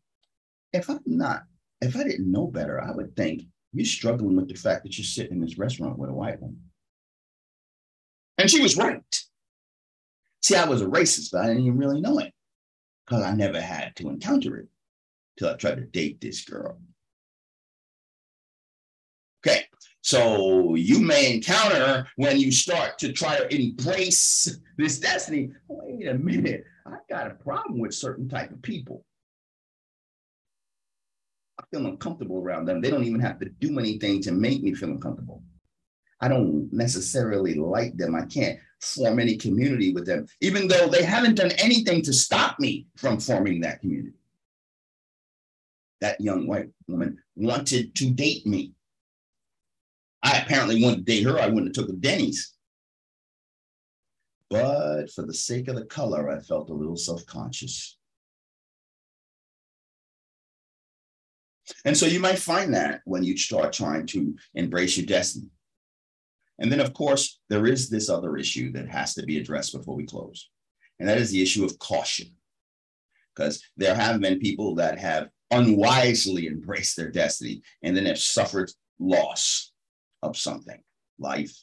if 0.72 0.90
I'm 0.90 1.00
not, 1.06 1.44
if 1.80 1.94
I 1.94 2.02
didn't 2.02 2.30
know 2.30 2.48
better, 2.48 2.82
I 2.82 2.90
would 2.90 3.14
think 3.14 3.42
you're 3.72 3.86
struggling 3.86 4.36
with 4.36 4.48
the 4.48 4.54
fact 4.54 4.82
that 4.82 4.98
you're 4.98 5.04
sitting 5.04 5.34
in 5.34 5.40
this 5.40 5.58
restaurant 5.58 5.96
with 5.96 6.10
a 6.10 6.14
white 6.14 6.40
woman." 6.40 6.60
And 8.36 8.50
she 8.50 8.60
was 8.60 8.76
right. 8.76 9.21
See, 10.42 10.56
I 10.56 10.64
was 10.64 10.82
a 10.82 10.86
racist, 10.86 11.30
but 11.32 11.42
I 11.42 11.46
didn't 11.46 11.62
even 11.66 11.78
really 11.78 12.00
know 12.00 12.18
it 12.18 12.32
because 13.06 13.22
I 13.22 13.32
never 13.32 13.60
had 13.60 13.94
to 13.96 14.08
encounter 14.08 14.56
it 14.56 14.68
till 15.38 15.48
I 15.48 15.54
tried 15.54 15.76
to 15.76 15.82
date 15.82 16.20
this 16.20 16.44
girl. 16.44 16.80
Okay, 19.44 19.64
so 20.02 20.74
you 20.74 21.00
may 21.00 21.34
encounter 21.34 22.06
when 22.16 22.38
you 22.38 22.52
start 22.52 22.98
to 22.98 23.12
try 23.12 23.38
to 23.38 23.54
embrace 23.54 24.58
this 24.78 24.98
destiny. 24.98 25.50
Wait 25.68 26.08
a 26.08 26.14
minute, 26.14 26.64
I 26.86 26.96
got 27.08 27.30
a 27.30 27.34
problem 27.34 27.78
with 27.78 27.94
certain 27.94 28.28
type 28.28 28.50
of 28.50 28.62
people. 28.62 29.04
I 31.58 31.64
feel 31.70 31.86
uncomfortable 31.86 32.38
around 32.38 32.66
them. 32.66 32.80
They 32.80 32.90
don't 32.90 33.04
even 33.04 33.20
have 33.20 33.38
to 33.40 33.48
do 33.48 33.78
anything 33.78 34.22
to 34.22 34.32
make 34.32 34.62
me 34.62 34.74
feel 34.74 34.90
uncomfortable. 34.90 35.42
I 36.22 36.28
don't 36.28 36.72
necessarily 36.72 37.54
like 37.54 37.96
them. 37.96 38.14
I 38.14 38.24
can't 38.26 38.58
form 38.80 39.18
any 39.18 39.36
community 39.36 39.92
with 39.92 40.06
them, 40.06 40.26
even 40.40 40.68
though 40.68 40.86
they 40.86 41.02
haven't 41.02 41.34
done 41.34 41.50
anything 41.58 42.00
to 42.02 42.12
stop 42.12 42.60
me 42.60 42.86
from 42.96 43.18
forming 43.18 43.60
that 43.60 43.80
community. 43.80 44.16
That 46.00 46.20
young 46.20 46.46
white 46.46 46.68
woman 46.86 47.18
wanted 47.34 47.96
to 47.96 48.10
date 48.10 48.46
me. 48.46 48.72
I 50.22 50.38
apparently 50.38 50.80
wanted 50.80 50.98
to 50.98 51.12
date 51.12 51.24
her. 51.24 51.40
I 51.40 51.48
wouldn't 51.48 51.76
have 51.76 51.86
took 51.86 51.92
a 51.92 51.98
Denny's. 51.98 52.54
But 54.48 55.10
for 55.10 55.26
the 55.26 55.34
sake 55.34 55.66
of 55.66 55.74
the 55.74 55.86
color, 55.86 56.30
I 56.30 56.38
felt 56.40 56.70
a 56.70 56.74
little 56.74 56.96
self-conscious. 56.96 57.96
And 61.84 61.96
so 61.96 62.06
you 62.06 62.20
might 62.20 62.38
find 62.38 62.74
that 62.74 63.00
when 63.06 63.24
you 63.24 63.36
start 63.36 63.72
trying 63.72 64.06
to 64.08 64.36
embrace 64.54 64.96
your 64.96 65.06
destiny. 65.06 65.48
And 66.58 66.70
then, 66.70 66.80
of 66.80 66.92
course, 66.94 67.40
there 67.48 67.66
is 67.66 67.88
this 67.88 68.08
other 68.08 68.36
issue 68.36 68.72
that 68.72 68.88
has 68.88 69.14
to 69.14 69.22
be 69.24 69.38
addressed 69.38 69.72
before 69.72 69.96
we 69.96 70.04
close, 70.04 70.48
and 71.00 71.08
that 71.08 71.18
is 71.18 71.30
the 71.30 71.42
issue 71.42 71.64
of 71.64 71.78
caution. 71.78 72.28
Because 73.34 73.62
there 73.76 73.94
have 73.94 74.20
been 74.20 74.38
people 74.38 74.74
that 74.76 74.98
have 74.98 75.28
unwisely 75.50 76.46
embraced 76.46 76.96
their 76.96 77.10
destiny 77.10 77.62
and 77.82 77.96
then 77.96 78.06
have 78.06 78.18
suffered 78.18 78.70
loss 78.98 79.72
of 80.22 80.36
something 80.36 80.80
life, 81.18 81.56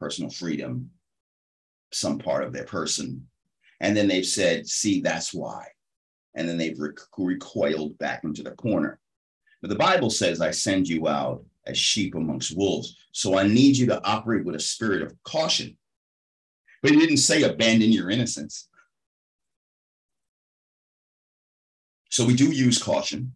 personal 0.00 0.30
freedom, 0.30 0.90
some 1.92 2.18
part 2.18 2.44
of 2.44 2.52
their 2.52 2.64
person. 2.64 3.26
And 3.80 3.96
then 3.96 4.08
they've 4.08 4.26
said, 4.26 4.66
see, 4.66 5.00
that's 5.00 5.34
why. 5.34 5.66
And 6.34 6.48
then 6.48 6.56
they've 6.56 6.78
recoiled 7.18 7.98
back 7.98 8.24
into 8.24 8.42
the 8.42 8.52
corner. 8.52 8.98
But 9.60 9.68
the 9.68 9.76
Bible 9.76 10.10
says, 10.10 10.40
I 10.40 10.50
send 10.50 10.88
you 10.88 11.08
out 11.08 11.44
as 11.66 11.78
sheep 11.78 12.14
amongst 12.14 12.56
wolves. 12.56 12.96
So 13.12 13.38
I 13.38 13.46
need 13.46 13.76
you 13.76 13.86
to 13.86 14.04
operate 14.04 14.44
with 14.44 14.56
a 14.56 14.60
spirit 14.60 15.02
of 15.02 15.14
caution. 15.22 15.76
But 16.82 16.92
he 16.92 16.98
didn't 16.98 17.18
say 17.18 17.42
abandon 17.42 17.92
your 17.92 18.10
innocence. 18.10 18.68
So 22.10 22.26
we 22.26 22.34
do 22.34 22.50
use 22.50 22.82
caution 22.82 23.34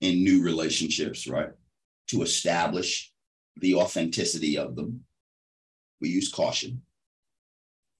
in 0.00 0.24
new 0.24 0.42
relationships, 0.42 1.26
right? 1.26 1.50
To 2.08 2.22
establish 2.22 3.12
the 3.56 3.76
authenticity 3.76 4.58
of 4.58 4.76
them. 4.76 5.04
We 6.00 6.08
use 6.08 6.30
caution, 6.30 6.82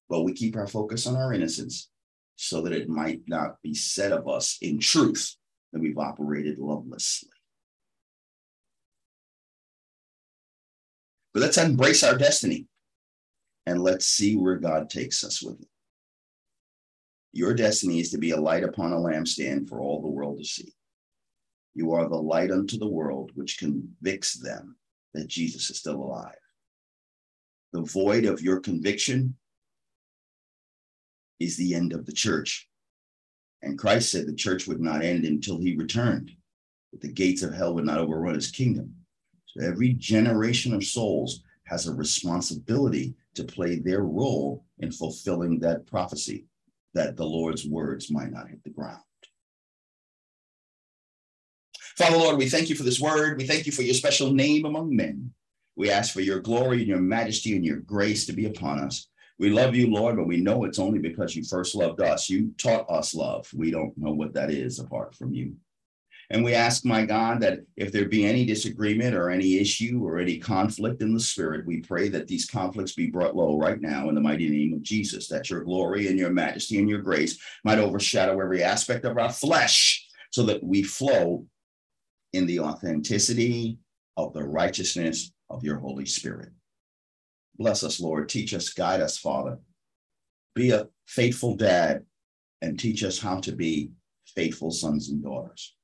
but 0.09 0.23
we 0.23 0.33
keep 0.33 0.57
our 0.57 0.67
focus 0.67 1.07
on 1.07 1.15
our 1.15 1.33
innocence 1.33 1.89
so 2.35 2.61
that 2.61 2.73
it 2.73 2.89
might 2.89 3.21
not 3.27 3.61
be 3.61 3.73
said 3.73 4.11
of 4.11 4.27
us 4.27 4.57
in 4.61 4.79
truth 4.79 5.35
that 5.71 5.81
we've 5.81 5.97
operated 5.97 6.59
lovelessly. 6.59 7.29
But 11.33 11.41
let's 11.41 11.57
embrace 11.57 12.03
our 12.03 12.17
destiny 12.17 12.67
and 13.65 13.81
let's 13.81 14.05
see 14.05 14.35
where 14.35 14.57
God 14.57 14.89
takes 14.89 15.23
us 15.23 15.41
with 15.41 15.61
it. 15.61 15.67
Your 17.31 17.55
destiny 17.55 17.99
is 17.99 18.11
to 18.11 18.19
be 18.19 18.31
a 18.31 18.39
light 18.39 18.63
upon 18.63 18.93
a 18.93 18.97
lampstand 18.97 19.67
for 19.67 19.79
all 19.79 20.01
the 20.01 20.07
world 20.07 20.37
to 20.37 20.45
see. 20.45 20.73
You 21.73 21.93
are 21.93 22.07
the 22.07 22.15
light 22.15 22.51
unto 22.51 22.77
the 22.77 22.87
world, 22.87 23.31
which 23.33 23.57
convicts 23.57 24.35
them 24.35 24.75
that 25.15 25.27
Jesus 25.27 25.71
is 25.71 25.79
still 25.79 25.95
alive. 25.95 26.35
The 27.71 27.81
void 27.81 28.25
of 28.25 28.41
your 28.41 28.59
conviction 28.59 29.35
is 31.39 31.57
the 31.57 31.73
end 31.73 31.93
of 31.93 32.05
the 32.05 32.11
church. 32.11 32.69
And 33.63 33.79
Christ 33.79 34.11
said 34.11 34.27
the 34.27 34.35
church 34.35 34.67
would 34.67 34.79
not 34.79 35.01
end 35.01 35.25
until 35.25 35.57
he 35.57 35.75
returned, 35.75 36.31
that 36.91 37.01
the 37.01 37.11
gates 37.11 37.41
of 37.41 37.53
hell 37.53 37.73
would 37.73 37.85
not 37.85 37.97
overrun 37.97 38.35
his 38.35 38.51
kingdom. 38.51 38.93
So 39.53 39.65
every 39.65 39.93
generation 39.93 40.73
of 40.73 40.83
souls 40.83 41.43
has 41.65 41.87
a 41.87 41.93
responsibility 41.93 43.13
to 43.35 43.43
play 43.43 43.79
their 43.79 44.01
role 44.01 44.65
in 44.79 44.91
fulfilling 44.91 45.59
that 45.59 45.85
prophecy 45.87 46.45
that 46.93 47.15
the 47.17 47.25
Lord's 47.25 47.65
words 47.67 48.11
might 48.11 48.31
not 48.31 48.49
hit 48.49 48.63
the 48.63 48.69
ground. 48.69 49.01
Father, 51.97 52.17
Lord, 52.17 52.37
we 52.37 52.49
thank 52.49 52.69
you 52.69 52.75
for 52.75 52.83
this 52.83 52.99
word. 52.99 53.37
We 53.37 53.45
thank 53.45 53.65
you 53.65 53.71
for 53.71 53.83
your 53.83 53.93
special 53.93 54.33
name 54.33 54.65
among 54.65 54.95
men. 54.95 55.31
We 55.75 55.91
ask 55.91 56.13
for 56.13 56.21
your 56.21 56.39
glory 56.39 56.79
and 56.79 56.87
your 56.87 57.01
majesty 57.01 57.55
and 57.55 57.65
your 57.65 57.77
grace 57.77 58.25
to 58.25 58.33
be 58.33 58.45
upon 58.45 58.79
us. 58.79 59.07
We 59.39 59.49
love 59.49 59.75
you, 59.75 59.91
Lord, 59.91 60.15
but 60.15 60.27
we 60.27 60.37
know 60.37 60.63
it's 60.63 60.79
only 60.79 60.99
because 60.99 61.35
you 61.35 61.43
first 61.43 61.75
loved 61.75 62.01
us. 62.01 62.29
You 62.29 62.53
taught 62.57 62.89
us 62.89 63.15
love. 63.15 63.47
We 63.53 63.71
don't 63.71 63.95
know 63.97 64.13
what 64.13 64.33
that 64.33 64.51
is 64.51 64.79
apart 64.79 65.15
from 65.15 65.33
you. 65.33 65.55
And 66.29 66.43
we 66.43 66.53
ask, 66.53 66.85
my 66.85 67.05
God, 67.05 67.41
that 67.41 67.59
if 67.75 67.91
there 67.91 68.07
be 68.07 68.25
any 68.25 68.45
disagreement 68.45 69.13
or 69.13 69.29
any 69.29 69.57
issue 69.57 70.01
or 70.03 70.17
any 70.17 70.37
conflict 70.37 71.01
in 71.01 71.13
the 71.13 71.19
spirit, 71.19 71.65
we 71.65 71.81
pray 71.81 72.09
that 72.09 72.27
these 72.27 72.45
conflicts 72.45 72.93
be 72.93 73.11
brought 73.11 73.35
low 73.35 73.57
right 73.57 73.79
now 73.79 74.09
in 74.09 74.15
the 74.15 74.21
mighty 74.21 74.49
name 74.49 74.73
of 74.73 74.81
Jesus, 74.81 75.27
that 75.27 75.49
your 75.49 75.63
glory 75.63 76.07
and 76.07 76.17
your 76.17 76.31
majesty 76.31 76.79
and 76.79 76.89
your 76.89 77.01
grace 77.01 77.37
might 77.63 77.79
overshadow 77.79 78.39
every 78.39 78.63
aspect 78.63 79.05
of 79.05 79.17
our 79.17 79.31
flesh 79.31 80.07
so 80.31 80.43
that 80.43 80.63
we 80.63 80.81
flow 80.81 81.45
in 82.31 82.47
the 82.47 82.59
authenticity 82.59 83.77
of 84.17 84.33
the 84.33 84.43
righteousness 84.43 85.31
of 85.49 85.63
your 85.63 85.77
Holy 85.77 86.05
Spirit. 86.05 86.49
Bless 87.57 87.83
us, 87.83 87.99
Lord. 87.99 88.29
Teach 88.29 88.53
us, 88.53 88.69
guide 88.69 89.01
us, 89.01 89.17
Father. 89.17 89.59
Be 90.55 90.71
a 90.71 90.87
faithful 91.05 91.55
dad 91.55 92.03
and 92.61 92.79
teach 92.79 93.03
us 93.03 93.19
how 93.19 93.39
to 93.41 93.51
be 93.51 93.91
faithful 94.35 94.71
sons 94.71 95.09
and 95.09 95.23
daughters. 95.23 95.75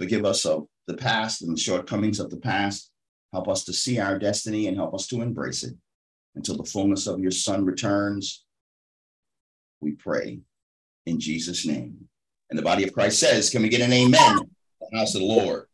Forgive 0.00 0.24
us 0.24 0.46
of 0.46 0.66
the 0.86 0.96
past 0.96 1.42
and 1.42 1.54
the 1.54 1.60
shortcomings 1.60 2.20
of 2.20 2.30
the 2.30 2.38
past. 2.38 2.90
Help 3.34 3.48
us 3.48 3.64
to 3.64 3.74
see 3.74 4.00
our 4.00 4.18
destiny 4.18 4.66
and 4.66 4.74
help 4.74 4.94
us 4.94 5.06
to 5.08 5.20
embrace 5.20 5.62
it 5.62 5.74
until 6.34 6.56
the 6.56 6.64
fullness 6.64 7.06
of 7.06 7.20
your 7.20 7.30
Son 7.30 7.66
returns. 7.66 8.46
We 9.82 9.92
pray 9.92 10.40
in 11.04 11.20
Jesus' 11.20 11.66
name. 11.66 12.08
And 12.48 12.58
the 12.58 12.62
body 12.62 12.82
of 12.82 12.94
Christ 12.94 13.20
says, 13.20 13.50
Can 13.50 13.60
we 13.60 13.68
get 13.68 13.82
an 13.82 13.92
amen? 13.92 14.38
The 14.90 14.98
house 14.98 15.14
of 15.14 15.20
the 15.20 15.26
Lord. 15.26 15.66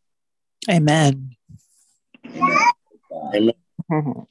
Amen. 0.69 1.31
Amen. 2.35 2.57
Amen. 3.33 4.27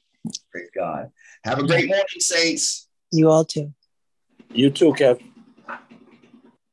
Praise 0.51 0.69
God. 0.75 1.09
Have 1.43 1.57
a 1.57 1.65
great 1.65 1.87
morning, 1.87 2.05
saints. 2.19 2.87
You 3.11 3.31
all 3.31 3.45
too. 3.45 3.73
You 4.53 4.69
too, 4.69 4.93
Kev. 4.93 5.19